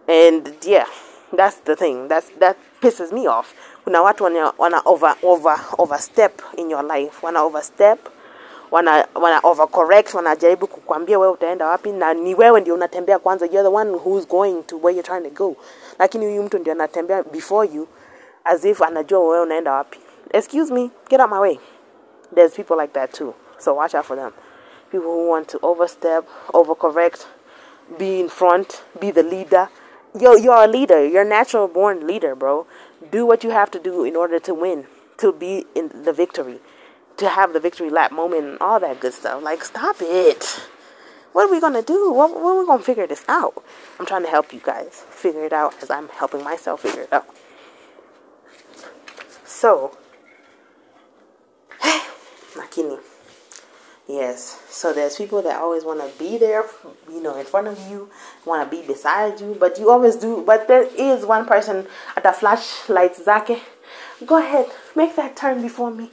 And 0.07 0.55
yeah 0.65 0.85
that's 1.33 1.57
the 1.57 1.75
thing. 1.75 2.07
That's 2.07 2.29
that 2.39 2.57
pisses 2.81 3.11
me 3.11 3.27
off. 3.27 3.53
Kuna 3.83 4.01
watu 4.01 4.23
wana, 4.23 4.53
wana 4.57 4.81
over 4.85 5.15
over 5.23 5.59
overstep 5.77 6.41
in 6.57 6.69
your 6.69 6.83
life. 6.83 7.21
Wana 7.21 7.41
overstep 7.41 7.99
wana 8.75 9.07
wana 9.15 9.39
overcorrect 9.43 10.13
wanajaribu 10.13 10.67
kukwambia 10.67 11.19
wewe 11.19 11.33
utaenda 11.33 11.67
wapi 11.67 11.91
na 11.91 12.13
ni 12.13 12.35
wewe 12.35 12.61
ndio 12.61 12.73
unatembea 12.73 13.19
kwanza. 13.19 13.45
You're 13.45 13.69
the 13.69 13.75
one 13.75 13.91
who's 13.91 14.27
going 14.27 14.63
to 14.63 14.75
where 14.77 14.97
you're 14.97 15.07
trying 15.07 15.29
to 15.29 15.43
go. 15.45 15.55
Lakini 15.99 16.25
huyu 16.25 16.43
mtu 16.43 16.57
ndio 16.59 16.73
anatembea 16.73 17.23
before 17.23 17.69
you 17.73 17.87
as 18.43 18.65
if 18.65 18.81
anajua 18.81 19.19
wewe 19.19 19.41
unaenda 19.41 19.73
wapi. 19.73 19.99
Excuse 20.31 20.73
me 20.73 20.89
get 21.09 21.19
out 21.19 21.31
my 21.31 21.37
way. 21.39 21.59
There's 22.35 22.53
people 22.53 22.75
like 22.81 22.93
that 22.93 23.11
too. 23.11 23.33
So 23.57 23.75
watch 23.75 23.95
out 23.95 24.05
for 24.05 24.17
them. 24.17 24.31
People 24.91 25.07
who 25.07 25.29
want 25.29 25.47
to 25.47 25.59
overstep 25.61 26.25
overcorrect 26.53 27.25
be 27.97 28.19
in 28.19 28.29
front 28.29 28.83
be 28.99 29.11
the 29.11 29.23
leader. 29.23 29.69
Yo 30.19 30.35
you're 30.35 30.63
a 30.63 30.67
leader. 30.67 31.05
You're 31.05 31.25
a 31.25 31.29
natural 31.29 31.67
born 31.67 32.07
leader 32.07 32.35
bro. 32.35 32.65
Do 33.11 33.25
what 33.25 33.43
you 33.43 33.51
have 33.51 33.71
to 33.71 33.79
do 33.79 34.03
in 34.05 34.15
order 34.15 34.39
to 34.39 34.53
win 34.53 34.85
to 35.17 35.31
be 35.31 35.65
in 35.75 36.03
the 36.03 36.13
victory 36.13 36.59
to 37.17 37.29
have 37.29 37.53
the 37.53 37.59
victory 37.59 37.89
lap 37.89 38.11
moment 38.11 38.45
and 38.45 38.57
all 38.59 38.79
that 38.79 38.99
good 38.99 39.13
stuff. 39.13 39.41
Like, 39.41 39.63
stop 39.63 39.97
it. 39.99 40.43
what 41.33 41.49
are 41.49 41.51
we 41.51 41.59
gonna 41.59 41.81
do? 41.81 42.11
What, 42.11 42.31
are 42.31 42.59
we 42.59 42.65
gonna 42.65 42.83
figure 42.83 43.07
this 43.07 43.23
out? 43.27 43.63
I'm 43.99 44.05
trying 44.05 44.23
to 44.23 44.29
help 44.29 44.53
you 44.53 44.61
guys 44.63 45.03
figure 45.09 45.45
it 45.45 45.53
out 45.53 45.81
as 45.81 45.89
I'm 45.89 46.09
helping 46.09 46.43
myself 46.43 46.81
figure 46.81 47.03
it 47.03 47.13
out. 47.13 47.27
So, 49.45 49.97
Makini. 51.81 52.99
Yes. 54.07 54.61
So 54.69 54.93
there's 54.93 55.15
people 55.15 55.41
that 55.41 55.59
always 55.59 55.83
want 55.83 55.99
to 55.99 56.19
be 56.19 56.37
there, 56.37 56.65
you 57.09 57.23
know, 57.23 57.35
in 57.37 57.45
front 57.45 57.67
of 57.67 57.79
you, 57.89 58.09
want 58.45 58.69
to 58.69 58.77
be 58.77 58.85
beside 58.85 59.39
you, 59.39 59.57
but 59.59 59.79
you 59.79 59.89
always 59.89 60.15
do. 60.15 60.43
But 60.45 60.67
there 60.67 60.83
is 60.83 61.25
one 61.25 61.45
person 61.45 61.87
at 62.15 62.23
the 62.23 62.31
flashlight, 62.31 63.15
Zake. 63.15 63.59
Go 64.25 64.37
ahead, 64.37 64.67
make 64.95 65.15
that 65.15 65.35
turn 65.35 65.61
before 65.61 65.89
me. 65.89 66.11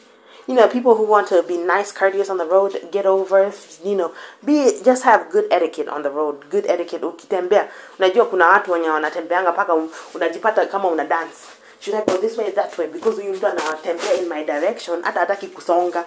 You 0.49 0.55
know, 0.55 0.67
people 0.67 0.97
who 0.97 1.05
want 1.07 1.29
to 1.29 1.43
be 1.45 1.57
nice, 1.57 1.93
courteous 1.93 2.29
on 2.29 2.37
the 2.37 2.45
road, 2.45 2.89
get 2.91 3.07
over, 3.07 3.53
you 3.85 3.95
know, 3.95 4.13
be 4.45 4.73
just 4.85 5.05
have 5.05 5.31
good 5.31 5.47
etiquette 5.53 5.89
on 5.89 6.03
the 6.03 6.11
road. 6.11 6.51
Good 6.51 6.67
etiquette. 6.67 7.05
Ukitembea, 7.05 7.69
unajua 7.99 8.25
kuna 8.25 8.49
watu 8.49 8.73
wenye 8.73 8.91
wanatembeanga 8.91 9.53
paka 9.53 9.75
unajipata 10.15 10.67
kama 10.67 10.89
una 10.89 11.05
dance. 11.05 11.37
Should 11.81 11.97
I 11.97 12.05
go 12.05 12.19
this 12.19 12.39
way, 12.39 12.51
that 12.51 12.79
way? 12.79 12.87
Because 12.87 13.23
huyu 13.23 13.35
mtu 13.35 13.47
anatembea 13.47 14.15
in 14.15 14.29
my 14.29 14.45
direction, 14.45 15.03
hata 15.03 15.21
hataki 15.21 15.47
kusonga. 15.47 16.05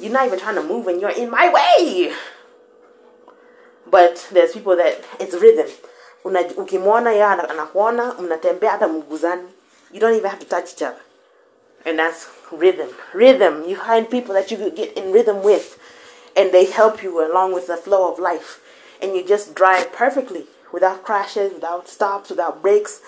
You're 0.00 0.12
not 0.12 0.26
even 0.26 0.38
trying 0.38 0.54
to 0.56 0.62
move 0.62 0.88
and 0.88 1.00
you're 1.00 1.16
in 1.22 1.30
my 1.30 1.48
way. 1.48 2.12
But 3.86 4.28
there's 4.32 4.52
people 4.52 4.76
that 4.76 5.04
it's 5.20 5.34
rhythm. 5.34 5.68
Una, 6.24 6.40
ukimwona 6.56 7.12
yeye 7.12 7.24
anakuona, 7.24 8.14
mnatembea 8.20 8.70
hata 8.70 8.88
mguzani. 8.88 9.48
You 9.92 10.00
don't 10.00 10.16
even 10.16 10.30
have 10.30 10.40
to 10.40 10.46
touch 10.46 10.72
each 10.72 10.82
other. 10.82 11.00
And 11.84 11.98
that's 11.98 12.26
rhythm. 12.52 12.90
Rhythm. 13.12 13.64
You 13.68 13.76
find 13.76 14.10
people 14.10 14.34
that 14.34 14.50
you 14.50 14.56
could 14.56 14.76
get 14.76 14.96
in 14.96 15.12
rhythm 15.12 15.42
with, 15.42 15.78
and 16.36 16.52
they 16.52 16.66
help 16.66 17.02
you 17.02 17.20
along 17.26 17.54
with 17.54 17.66
the 17.66 17.76
flow 17.76 18.12
of 18.12 18.18
life. 18.18 18.60
And 19.00 19.14
you 19.16 19.26
just 19.26 19.54
drive 19.54 19.92
perfectly 19.92 20.44
without 20.72 21.02
crashes, 21.04 21.52
without 21.52 21.88
stops, 21.88 22.30
without 22.30 22.62
breaks. 22.62 23.00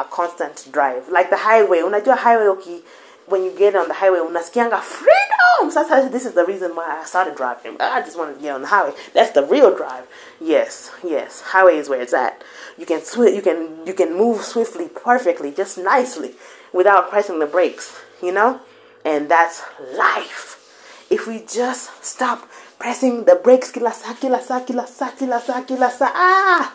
A 0.00 0.04
constant 0.04 0.68
drive. 0.70 1.08
Like 1.08 1.28
the 1.28 1.38
highway. 1.38 1.82
When 1.82 1.92
I 1.92 1.98
do 1.98 2.12
a 2.12 2.16
highway 2.16 2.44
okay, 2.44 2.82
when 3.26 3.42
you 3.42 3.50
get 3.50 3.74
on 3.74 3.88
the 3.88 3.94
highway, 3.94 4.18
unasikianga 4.18 4.80
freedom. 4.80 5.72
So 5.72 5.84
that's, 5.88 6.08
this 6.12 6.24
is 6.24 6.34
the 6.34 6.44
reason 6.44 6.76
why 6.76 7.00
I 7.00 7.04
started 7.04 7.34
driving. 7.36 7.76
I 7.80 8.00
just 8.02 8.16
wanted 8.16 8.36
to 8.36 8.40
get 8.40 8.54
on 8.54 8.62
the 8.62 8.68
highway. 8.68 8.94
That's 9.12 9.32
the 9.32 9.44
real 9.44 9.76
drive. 9.76 10.06
Yes, 10.40 10.92
yes. 11.02 11.40
Highway 11.40 11.78
is 11.78 11.88
where 11.88 12.00
it's 12.00 12.14
at. 12.14 12.44
You 12.78 12.86
can 12.86 13.00
swi- 13.00 13.34
you 13.34 13.42
can 13.42 13.84
you 13.84 13.92
can 13.92 14.16
move 14.16 14.42
swiftly, 14.42 14.88
perfectly, 14.88 15.50
just 15.50 15.78
nicely, 15.78 16.34
without 16.72 17.10
pressing 17.10 17.40
the 17.40 17.46
brakes. 17.46 18.00
You 18.22 18.30
know, 18.32 18.60
and 19.08 19.30
that's 19.30 19.62
life. 19.96 20.60
If 21.08 21.26
we 21.26 21.40
just 21.40 22.04
stop 22.04 22.46
pressing 22.78 23.24
the 23.24 23.36
brakes, 23.36 23.72
kila 23.72 23.92
saa, 23.92 24.12
kila 24.12 24.42
saa, 24.42 24.60
kila 24.60 24.86
saa, 24.86 25.10
kila 25.16 25.40
saa, 25.40 25.62
kila 25.64 25.88
saa, 25.90 26.12
ah, 26.12 26.72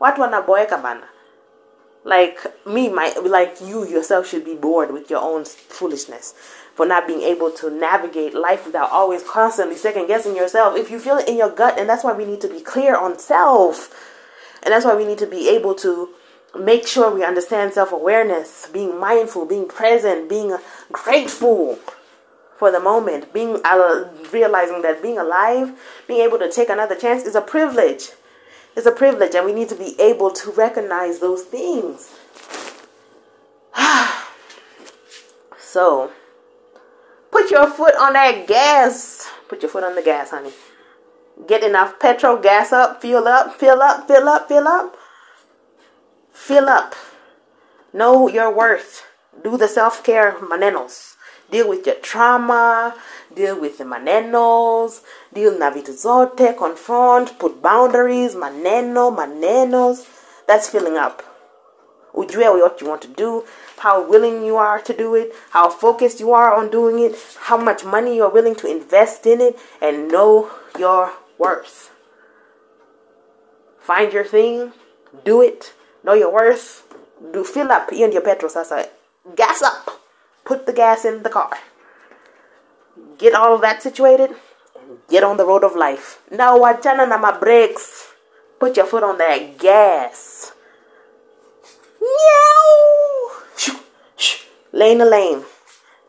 watu 0.00 1.04
like 2.04 2.38
me 2.64 2.88
my 2.88 3.12
like 3.22 3.60
you 3.60 3.84
yourself 3.84 4.26
should 4.26 4.44
be 4.44 4.54
bored 4.54 4.90
with 4.92 5.10
your 5.10 5.20
own 5.20 5.44
foolishness 5.44 6.32
for 6.74 6.86
not 6.86 7.06
being 7.06 7.20
able 7.20 7.50
to 7.50 7.68
navigate 7.68 8.32
life 8.32 8.64
without 8.64 8.90
always 8.90 9.22
constantly 9.24 9.76
second 9.76 10.06
guessing 10.06 10.34
yourself. 10.36 10.76
If 10.76 10.90
you 10.90 10.98
feel 10.98 11.18
it 11.18 11.28
in 11.28 11.36
your 11.36 11.50
gut 11.50 11.78
and 11.78 11.88
that's 11.88 12.04
why 12.04 12.14
we 12.14 12.24
need 12.24 12.40
to 12.40 12.48
be 12.48 12.60
clear 12.60 12.96
on 12.96 13.18
self. 13.18 13.92
And 14.62 14.72
that's 14.72 14.84
why 14.86 14.94
we 14.94 15.04
need 15.04 15.18
to 15.18 15.26
be 15.26 15.50
able 15.50 15.74
to 15.76 16.14
make 16.58 16.86
sure 16.86 17.14
we 17.14 17.24
understand 17.24 17.72
self-awareness 17.72 18.68
being 18.72 18.98
mindful 18.98 19.44
being 19.46 19.66
present 19.68 20.28
being 20.28 20.56
grateful 20.92 21.78
for 22.56 22.70
the 22.70 22.80
moment 22.80 23.32
being 23.32 23.60
uh, 23.64 24.08
realizing 24.32 24.82
that 24.82 25.02
being 25.02 25.18
alive 25.18 25.78
being 26.06 26.20
able 26.20 26.38
to 26.38 26.50
take 26.50 26.68
another 26.68 26.94
chance 26.94 27.24
is 27.24 27.34
a 27.34 27.40
privilege 27.40 28.10
it's 28.78 28.86
a 28.86 28.92
privilege, 28.92 29.34
and 29.34 29.44
we 29.44 29.52
need 29.52 29.68
to 29.70 29.74
be 29.74 30.00
able 30.00 30.30
to 30.30 30.52
recognize 30.52 31.18
those 31.18 31.42
things. 31.42 32.14
so, 35.58 36.12
put 37.32 37.50
your 37.50 37.68
foot 37.68 37.94
on 37.98 38.12
that 38.12 38.46
gas. 38.46 39.28
Put 39.48 39.62
your 39.62 39.70
foot 39.70 39.82
on 39.82 39.96
the 39.96 40.02
gas, 40.02 40.30
honey. 40.30 40.52
Get 41.48 41.64
enough 41.64 41.98
petrol, 41.98 42.36
gas 42.36 42.72
up, 42.72 43.02
fill 43.02 43.26
up, 43.26 43.54
fill 43.56 43.82
up, 43.82 44.06
fill 44.06 44.28
up, 44.28 44.46
fill 44.46 44.68
up. 44.68 44.96
Fill 46.38 46.68
up. 46.70 46.94
Know 47.92 48.26
your 48.26 48.50
worth. 48.50 49.04
Do 49.44 49.58
the 49.58 49.68
self 49.68 50.02
care 50.02 50.32
manenos. 50.40 51.16
Deal 51.50 51.68
with 51.68 51.84
your 51.84 51.96
trauma. 51.96 52.94
Deal 53.34 53.60
with 53.60 53.76
the 53.76 53.84
manenos. 53.84 55.02
Deal 55.34 55.58
na 55.58 55.70
vitu 55.70 55.92
zote. 55.92 56.56
Confront. 56.56 57.38
Put 57.38 57.60
boundaries. 57.60 58.34
Maneno. 58.34 59.10
Manenos. 59.10 60.06
That's 60.46 60.70
filling 60.70 60.96
up. 60.96 61.22
Ujue 62.14 62.62
what 62.62 62.80
you 62.80 62.88
want 62.88 63.02
to 63.02 63.08
do. 63.08 63.44
How 63.78 64.08
willing 64.08 64.42
you 64.42 64.56
are 64.56 64.80
to 64.80 64.96
do 64.96 65.14
it. 65.16 65.34
How 65.50 65.68
focused 65.68 66.18
you 66.18 66.32
are 66.32 66.54
on 66.54 66.70
doing 66.70 66.98
it. 67.00 67.16
How 67.40 67.58
much 67.58 67.84
money 67.84 68.16
you're 68.16 68.32
willing 68.32 68.54
to 68.54 68.70
invest 68.70 69.26
in 69.26 69.42
it. 69.42 69.58
And 69.82 70.08
know 70.08 70.50
your 70.78 71.12
worth. 71.36 71.90
Find 73.80 74.12
your 74.12 74.24
thing. 74.24 74.72
Do 75.24 75.42
it. 75.42 75.74
Know 76.04 76.14
your 76.14 76.32
worth. 76.32 76.82
Do 77.32 77.44
fill 77.44 77.70
up. 77.72 77.90
Hiyo 77.90 78.06
ndio 78.08 78.20
petrol 78.20 78.50
sasa. 78.50 78.84
Gas 79.34 79.62
up. 79.62 79.90
Put 80.44 80.66
the 80.66 80.72
gas 80.72 81.04
in 81.04 81.22
the 81.22 81.28
car. 81.28 81.58
Get 83.18 83.34
all 83.34 83.54
of 83.54 83.60
that 83.60 83.82
situated 83.82 84.30
get 85.08 85.24
on 85.24 85.36
the 85.36 85.44
road 85.44 85.64
of 85.64 85.76
life. 85.76 86.18
Now 86.30 86.58
wachana 86.58 87.06
na 87.08 87.18
my 87.18 87.32
brakes. 87.38 88.08
Put 88.58 88.76
your 88.76 88.86
foot 88.86 89.02
on 89.02 89.18
that 89.18 89.58
gas. 89.58 90.52
Meow. 92.00 93.30
Lane 94.72 94.98
to 94.98 95.04
lane. 95.04 95.44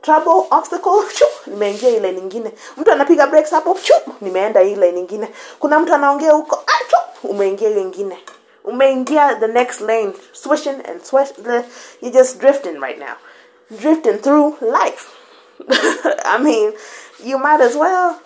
Trouble, 0.01 0.47
obstacle, 0.51 1.03
nimeingia 1.47 1.89
ile 1.89 2.11
nyingine. 2.11 2.51
Mtu 2.77 2.91
anapiga 2.91 3.27
brakes 3.27 3.51
hapo, 3.51 3.77
nimeenda 4.21 4.61
ile 4.63 4.91
nyingine. 4.91 5.27
Kuna 5.59 5.79
mtu 5.79 5.93
anaongea 5.93 6.31
huko, 6.31 6.63
ah, 6.67 7.03
umeingia 7.23 7.69
ile 7.69 7.83
nyingine. 7.83 8.19
Umeingia 8.65 9.39
the 9.39 9.47
next 9.47 9.81
lane, 9.81 10.13
swishing 10.33 10.81
and 10.81 11.01
swish. 11.01 11.29
You're 11.37 12.11
just 12.11 12.39
drifting 12.39 12.79
right 12.79 12.99
now. 12.99 13.17
Drifting 13.79 14.17
through 14.17 14.57
life. 14.61 15.15
I 15.69 16.39
mean, 16.41 16.73
you 17.23 17.37
might 17.37 17.61
as 17.61 17.75
well 17.75 18.21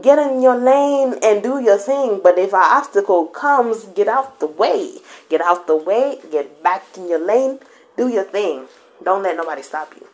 get 0.00 0.18
in 0.18 0.42
your 0.42 0.56
lane 0.56 1.14
and 1.22 1.42
do 1.42 1.60
your 1.60 1.78
thing. 1.78 2.20
But 2.22 2.38
if 2.38 2.52
an 2.52 2.62
obstacle 2.62 3.26
comes, 3.26 3.84
get 3.86 4.08
out 4.08 4.40
the 4.40 4.46
way. 4.46 4.98
Get 5.28 5.40
out 5.40 5.66
the 5.66 5.76
way. 5.76 6.18
Get 6.30 6.62
back 6.62 6.84
in 6.96 7.08
your 7.08 7.24
lane. 7.24 7.60
Do 7.96 8.08
your 8.08 8.24
thing. 8.24 8.66
Don't 9.02 9.22
let 9.22 9.36
nobody 9.36 9.62
stop 9.62 9.94
you. 9.98 10.06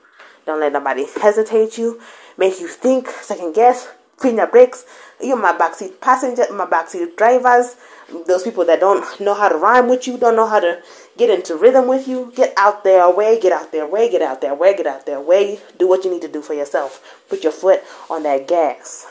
Don't 0.47 0.61
let 0.61 0.73
nobody 0.73 1.07
hesitate 1.21 1.79
you. 1.79 2.01
Make 2.37 2.61
you 2.61 2.69
think, 2.69 3.09
second 3.09 3.55
guess, 3.55 3.89
clean 4.21 4.37
your 4.37 4.47
brakes. 4.47 4.85
You're 5.21 5.37
my 5.37 5.53
backseat 5.53 6.01
passenger, 6.01 6.45
my 6.53 6.67
backseat 6.67 7.17
drivers. 7.17 7.77
Those 8.27 8.43
people 8.43 8.65
that 8.67 8.81
don't 8.81 9.21
know 9.21 9.35
how 9.35 9.49
to 9.49 9.57
rhyme 9.57 9.89
with 9.89 10.07
you, 10.07 10.19
don't 10.19 10.37
know 10.37 10.47
how 10.47 10.61
to 10.61 10.83
get 11.17 11.31
into 11.31 11.57
rhythm 11.57 11.89
with 11.89 12.07
you. 12.07 12.33
Get 12.37 12.55
out 12.57 12.85
their 12.85 13.11
way, 13.11 13.41
get 13.41 13.53
out 13.53 13.73
their 13.73 13.87
way, 13.87 14.11
get 14.11 14.23
out 14.23 14.41
their 14.41 14.55
way, 14.55 14.77
get 14.77 14.87
out 14.87 15.07
their 15.07 15.21
way. 15.21 15.61
Do 15.79 15.89
what 15.89 16.05
you 16.05 16.11
need 16.11 16.23
to 16.23 16.29
do 16.29 16.43
for 16.43 16.55
yourself. 16.55 17.25
Put 17.29 17.43
your 17.43 17.53
foot 17.53 17.83
on 18.09 18.23
that 18.23 18.47
gas 18.47 19.07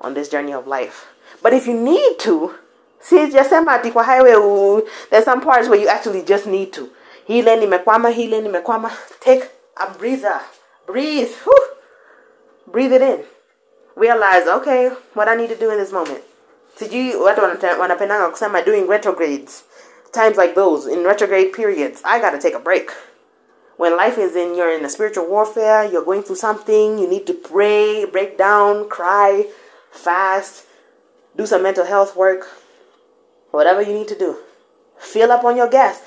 on 0.00 0.14
this 0.14 0.28
journey 0.28 0.52
of 0.52 0.66
life. 0.66 1.06
But 1.42 1.52
if 1.52 1.66
you 1.66 1.74
need 1.74 2.18
to, 2.20 2.54
see, 3.00 3.30
just 3.30 3.50
kwa 3.50 4.02
highway, 4.02 4.82
there's 5.10 5.24
some 5.24 5.40
parts 5.40 5.68
where 5.68 5.78
you 5.78 5.88
actually 5.88 6.22
just 6.22 6.46
need 6.46 6.72
to. 6.74 6.90
Hile 7.26 7.56
nimekwama, 7.56 8.12
hile 8.12 8.40
nimekwama. 8.40 8.90
Take 9.20 9.50
a 9.76 9.90
breather. 9.92 10.40
Breathe. 10.86 11.28
Whew. 11.44 11.68
Breathe 12.66 12.92
it 12.92 13.02
in. 13.02 13.24
Realize, 13.98 14.46
okay, 14.46 14.90
what 15.14 15.28
I 15.28 15.34
need 15.34 15.48
to 15.48 15.56
do 15.56 15.70
in 15.70 15.78
this 15.78 15.92
moment. 15.92 16.22
Sijui 16.76 17.16
watu 17.16 17.40
wanapendanga 17.80 18.28
kusema 18.28 18.62
doing 18.62 18.86
retrogrades. 18.86 19.64
Times 20.12 20.36
like 20.36 20.54
those, 20.54 20.86
in 20.86 21.04
retrograde 21.04 21.52
periods, 21.52 22.00
I 22.04 22.20
gotta 22.20 22.38
take 22.38 22.54
a 22.54 22.60
break. 22.60 22.92
When 23.76 23.96
life 23.96 24.16
is 24.16 24.36
in, 24.36 24.54
you're 24.54 24.72
in 24.78 24.84
a 24.84 24.88
spiritual 24.88 25.26
warfare, 25.26 25.84
you're 25.84 26.04
going 26.04 26.22
through 26.22 26.36
something, 26.36 26.98
you 26.98 27.08
need 27.08 27.26
to 27.26 27.34
pray, 27.34 28.04
break 28.04 28.38
down, 28.38 28.88
cry, 28.88 29.46
fast, 29.90 30.64
do 31.36 31.46
some 31.46 31.62
mental 31.62 31.84
health 31.84 32.16
work, 32.16 32.48
whatever 33.50 33.82
you 33.82 33.92
need 33.92 34.08
to 34.08 34.18
do. 34.18 34.36
Fill 34.98 35.32
up 35.32 35.44
on 35.44 35.56
your 35.56 35.68
gas. 35.68 36.00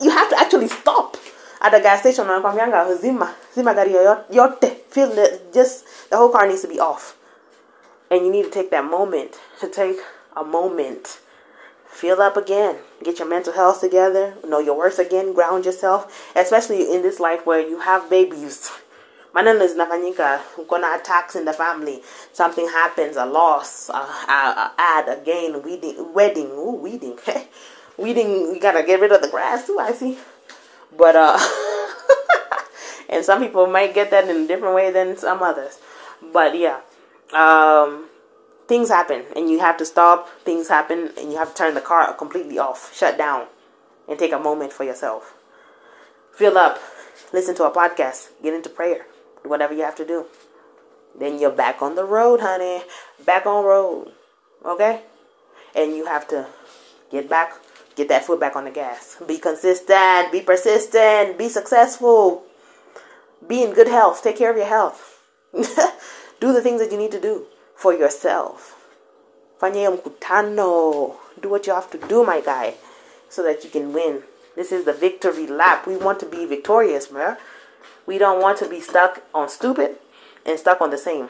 You 0.00 0.10
have 0.10 0.28
to 0.28 0.38
actually 0.38 0.68
stop 0.68 1.16
at 1.60 1.72
the 1.72 1.80
gas 1.80 2.00
station 2.00 2.26
wanakwambianga 2.26 2.94
zima 2.94 3.34
zima 3.54 3.74
gari 3.74 3.92
yote 4.30 4.76
fill 4.90 5.18
it 5.18 5.52
just 5.52 5.84
the 6.10 6.16
whole 6.16 6.30
car 6.30 6.46
needs 6.46 6.62
to 6.62 6.68
be 6.68 6.80
off 6.80 7.16
and 8.10 8.26
you 8.26 8.32
need 8.32 8.44
to 8.44 8.50
take 8.50 8.70
that 8.70 8.84
moment 8.84 9.38
to 9.60 9.68
take 9.68 9.98
a 10.36 10.44
moment. 10.44 11.20
Feel 11.86 12.20
up 12.20 12.36
again. 12.36 12.76
Get 13.02 13.18
your 13.18 13.28
mental 13.28 13.52
health 13.52 13.80
together. 13.80 14.34
Know 14.46 14.58
your 14.58 14.76
worth 14.76 14.98
again. 14.98 15.32
Ground 15.32 15.64
yourself. 15.64 16.30
Especially 16.34 16.92
in 16.92 17.02
this 17.02 17.20
life 17.20 17.46
where 17.46 17.60
you 17.60 17.80
have 17.80 18.10
babies. 18.10 18.70
Maneno 19.34 19.66
zinafanyika 19.66 20.40
uko 20.58 20.80
na 20.80 20.96
attacks 20.96 21.36
in 21.36 21.44
the 21.44 21.52
family. 21.52 22.02
Something 22.32 22.68
happens 22.68 23.16
a 23.16 23.24
loss 23.24 23.88
a, 23.88 23.92
a, 23.92 23.96
a 23.98 24.72
ad 24.78 25.08
a 25.08 25.20
gain 25.24 25.62
wedding 25.62 26.12
wedding. 26.12 26.50
Ooh, 26.50 26.80
wedding 26.82 27.16
weeding 27.96 28.52
we 28.52 28.58
gotta 28.58 28.82
get 28.82 29.00
rid 29.00 29.12
of 29.12 29.22
the 29.22 29.28
grass. 29.28 29.66
Too 29.66 29.78
i 29.78 29.92
see. 29.92 30.18
But 30.96 31.14
uh 31.14 31.38
and 33.08 33.24
some 33.24 33.40
people 33.40 33.66
might 33.68 33.94
get 33.94 34.10
that 34.10 34.28
in 34.28 34.44
a 34.44 34.46
different 34.48 34.74
way 34.74 34.90
than 34.90 35.16
some 35.16 35.42
others. 35.42 35.78
But 36.32 36.58
yeah 36.58 36.80
um 37.34 38.08
things 38.66 38.88
happen 38.88 39.24
and 39.34 39.50
you 39.50 39.58
have 39.60 39.76
to 39.76 39.84
stop 39.84 40.28
things 40.40 40.68
happen 40.68 41.10
and 41.18 41.30
you 41.32 41.38
have 41.38 41.50
to 41.50 41.54
turn 41.54 41.74
the 41.74 41.80
car 41.80 42.12
completely 42.14 42.58
off 42.58 42.94
shut 42.94 43.18
down 43.18 43.46
and 44.08 44.18
take 44.18 44.32
a 44.32 44.38
moment 44.38 44.72
for 44.72 44.84
yourself 44.84 45.34
fill 46.32 46.56
up 46.56 46.78
listen 47.32 47.54
to 47.54 47.64
a 47.64 47.70
podcast 47.70 48.28
get 48.42 48.54
into 48.54 48.68
prayer 48.68 49.06
do 49.42 49.48
whatever 49.48 49.74
you 49.74 49.82
have 49.82 49.96
to 49.96 50.06
do. 50.06 50.26
Then 51.18 51.38
you're 51.38 51.50
back 51.50 51.82
on 51.82 51.94
the 51.94 52.04
road, 52.04 52.40
honey. 52.40 52.82
Back 53.24 53.46
on 53.46 53.64
road. 53.64 54.12
Okay? 54.64 55.02
And 55.74 55.94
you 55.96 56.06
have 56.06 56.28
to 56.28 56.46
get 57.10 57.28
back, 57.28 57.54
get 57.96 58.08
that 58.08 58.24
foot 58.24 58.40
back 58.40 58.56
on 58.56 58.64
the 58.64 58.70
gas. 58.70 59.16
Be 59.26 59.38
consistent, 59.38 60.32
be 60.32 60.40
persistent, 60.40 61.38
be 61.38 61.48
successful. 61.48 62.44
Be 63.46 63.62
in 63.62 63.72
good 63.72 63.88
health. 63.88 64.22
Take 64.22 64.36
care 64.36 64.50
of 64.50 64.56
your 64.56 64.66
health. 64.66 65.22
do 66.40 66.52
the 66.52 66.62
things 66.62 66.80
that 66.80 66.90
you 66.90 66.98
need 66.98 67.12
to 67.12 67.20
do 67.20 67.46
for 67.74 67.94
yourself. 67.94 68.76
Fanya 69.60 69.90
mkutano. 69.90 71.14
Do 71.40 71.48
what 71.48 71.66
you 71.66 71.72
have 71.72 71.90
to 71.90 71.98
do, 71.98 72.24
my 72.24 72.40
guy, 72.40 72.74
so 73.28 73.42
that 73.42 73.62
you 73.64 73.70
can 73.70 73.92
win. 73.92 74.22
This 74.56 74.72
is 74.72 74.84
the 74.84 74.92
victory 74.92 75.46
lap. 75.46 75.86
We 75.86 75.96
want 75.96 76.20
to 76.20 76.26
be 76.26 76.44
victorious, 76.44 77.10
man. 77.10 77.36
We 78.06 78.18
don't 78.18 78.42
want 78.42 78.58
to 78.58 78.68
be 78.68 78.80
stuck 78.80 79.22
on 79.32 79.48
stupid 79.48 79.96
and 80.44 80.58
stuck 80.58 80.80
on 80.80 80.90
the 80.90 80.98
same. 80.98 81.28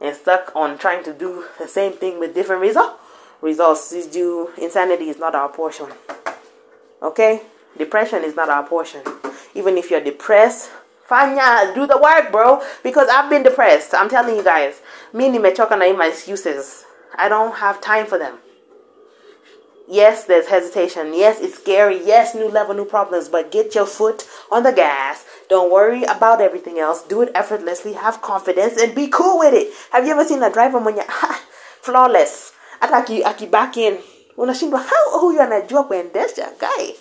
And 0.00 0.16
stuck 0.16 0.52
on 0.54 0.78
trying 0.78 1.04
to 1.04 1.12
do 1.12 1.44
the 1.58 1.68
same 1.68 1.92
thing 1.92 2.18
with 2.18 2.34
different 2.34 2.62
result. 2.62 2.98
Results 3.42 3.92
is 3.92 4.06
due. 4.06 4.50
Insanity 4.56 5.08
is 5.10 5.18
not 5.18 5.34
our 5.34 5.48
portion. 5.48 5.88
Okay? 7.02 7.42
Depression 7.76 8.24
is 8.24 8.36
not 8.36 8.48
our 8.48 8.62
portion. 8.66 9.02
Even 9.54 9.76
if 9.76 9.90
you're 9.90 10.00
depressed, 10.00 10.70
fanya, 11.10 11.74
do 11.74 11.86
the 11.86 11.98
work, 11.98 12.30
bro. 12.30 12.62
Because 12.82 13.08
I've 13.08 13.28
been 13.28 13.42
depressed. 13.42 13.94
I'm 13.94 14.08
telling 14.08 14.36
you 14.36 14.44
guys. 14.44 14.80
Me 15.12 15.28
nimechoka 15.28 15.76
na 15.76 15.92
my 15.92 16.06
excuses. 16.06 16.84
I 17.18 17.28
don't 17.28 17.56
have 17.56 17.80
time 17.80 18.06
for 18.06 18.18
them. 18.18 18.38
Yes, 19.88 20.24
there's 20.24 20.46
hesitation. 20.46 21.12
Yes, 21.14 21.40
it's 21.40 21.58
scary. 21.58 21.98
Yes, 22.06 22.36
new 22.36 22.46
level, 22.48 22.74
new 22.76 22.84
problems. 22.84 23.28
But 23.28 23.50
get 23.50 23.74
your 23.74 23.86
foot 23.86 24.24
on 24.48 24.62
the 24.62 24.70
gas. 24.70 25.26
Don't 25.48 25.72
worry 25.72 26.04
about 26.04 26.40
everything 26.40 26.78
else. 26.78 27.02
Do 27.02 27.22
it 27.22 27.32
effortlessly. 27.34 27.94
Have 27.94 28.22
confidence 28.22 28.80
and 28.80 28.94
be 28.94 29.08
cool 29.08 29.40
with 29.40 29.52
it. 29.52 29.74
Have 29.90 30.06
you 30.06 30.12
ever 30.12 30.24
seen 30.24 30.44
a 30.44 30.52
driver 30.52 30.78
when 30.78 30.94
you're 30.94 31.04
flawless? 31.82 32.52
Hata 32.80 33.46
back 33.50 33.76
in. 33.76 33.98
Unashindwa 34.38 34.78
how 34.78 35.18
huyu 35.20 35.42
anajua 35.42 35.84
kuendesha 35.84 36.48
guy. 36.58 36.94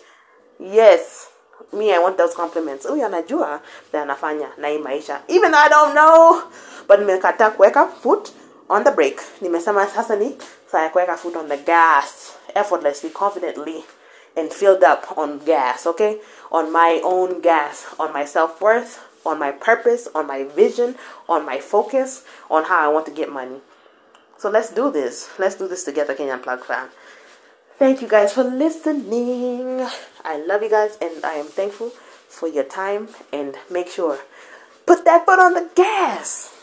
Yes. 0.59 1.27
Me, 1.73 1.93
I 1.93 1.99
want 1.99 2.17
those 2.17 2.35
compliments. 2.35 2.85
Huyu 2.87 3.05
anajua 3.05 3.59
na 3.93 4.01
anafanya 4.01 4.47
na 4.57 4.67
hii 4.67 4.77
maisha. 4.77 5.21
Even 5.27 5.51
though 5.51 5.65
I 5.65 5.69
don't 5.69 5.91
know. 5.91 6.41
But 6.87 6.99
nimekata 6.99 7.49
kuweka 7.49 7.87
foot 7.87 8.31
on 8.69 8.83
the 8.83 8.91
brake. 8.91 9.21
Nimesema 9.41 9.87
sasa 9.87 10.15
ni 10.15 10.37
saa 10.71 10.89
kuweka 10.89 11.17
foot 11.17 11.35
on 11.35 11.49
the 11.49 11.57
gas 11.57 12.33
effortlessly, 12.55 13.09
confidently, 13.09 13.85
and 14.35 14.51
filled 14.51 14.83
up 14.83 15.17
on 15.17 15.39
gas, 15.39 15.85
okay? 15.85 16.19
On 16.51 16.71
my 16.71 17.01
own 17.03 17.41
gas, 17.41 17.85
on 17.99 18.13
my 18.13 18.25
self 18.25 18.61
worth, 18.61 18.99
on 19.25 19.39
my 19.39 19.51
purpose, 19.51 20.07
on 20.15 20.27
my 20.27 20.43
vision, 20.43 20.95
on 21.27 21.45
my 21.45 21.59
focus, 21.59 22.23
on 22.49 22.63
how 22.65 22.79
I 22.79 22.87
want 22.87 23.05
to 23.05 23.11
get 23.11 23.31
money. 23.31 23.61
So 24.37 24.49
let's 24.49 24.71
do 24.73 24.89
this. 24.89 25.29
Let's 25.37 25.55
do 25.55 25.67
this 25.67 25.83
together, 25.83 26.15
Kenyan 26.15 26.41
Plug 26.41 26.63
fam. 26.63 26.89
Thank 27.79 28.01
you 28.01 28.09
guys 28.09 28.33
for 28.33 28.43
listening. 28.43 29.87
I 30.25 30.35
love 30.45 30.63
you 30.63 30.69
guys 30.69 30.97
and 31.01 31.23
I 31.23 31.35
am 31.35 31.45
thankful 31.45 31.91
for 32.27 32.49
your 32.49 32.65
time 32.65 33.07
and 33.31 33.55
make 33.71 33.87
sure 33.87 34.19
put 34.85 35.05
that 35.05 35.25
foot 35.25 35.39
on 35.39 35.53
the 35.53 35.69
gas. 35.75 36.58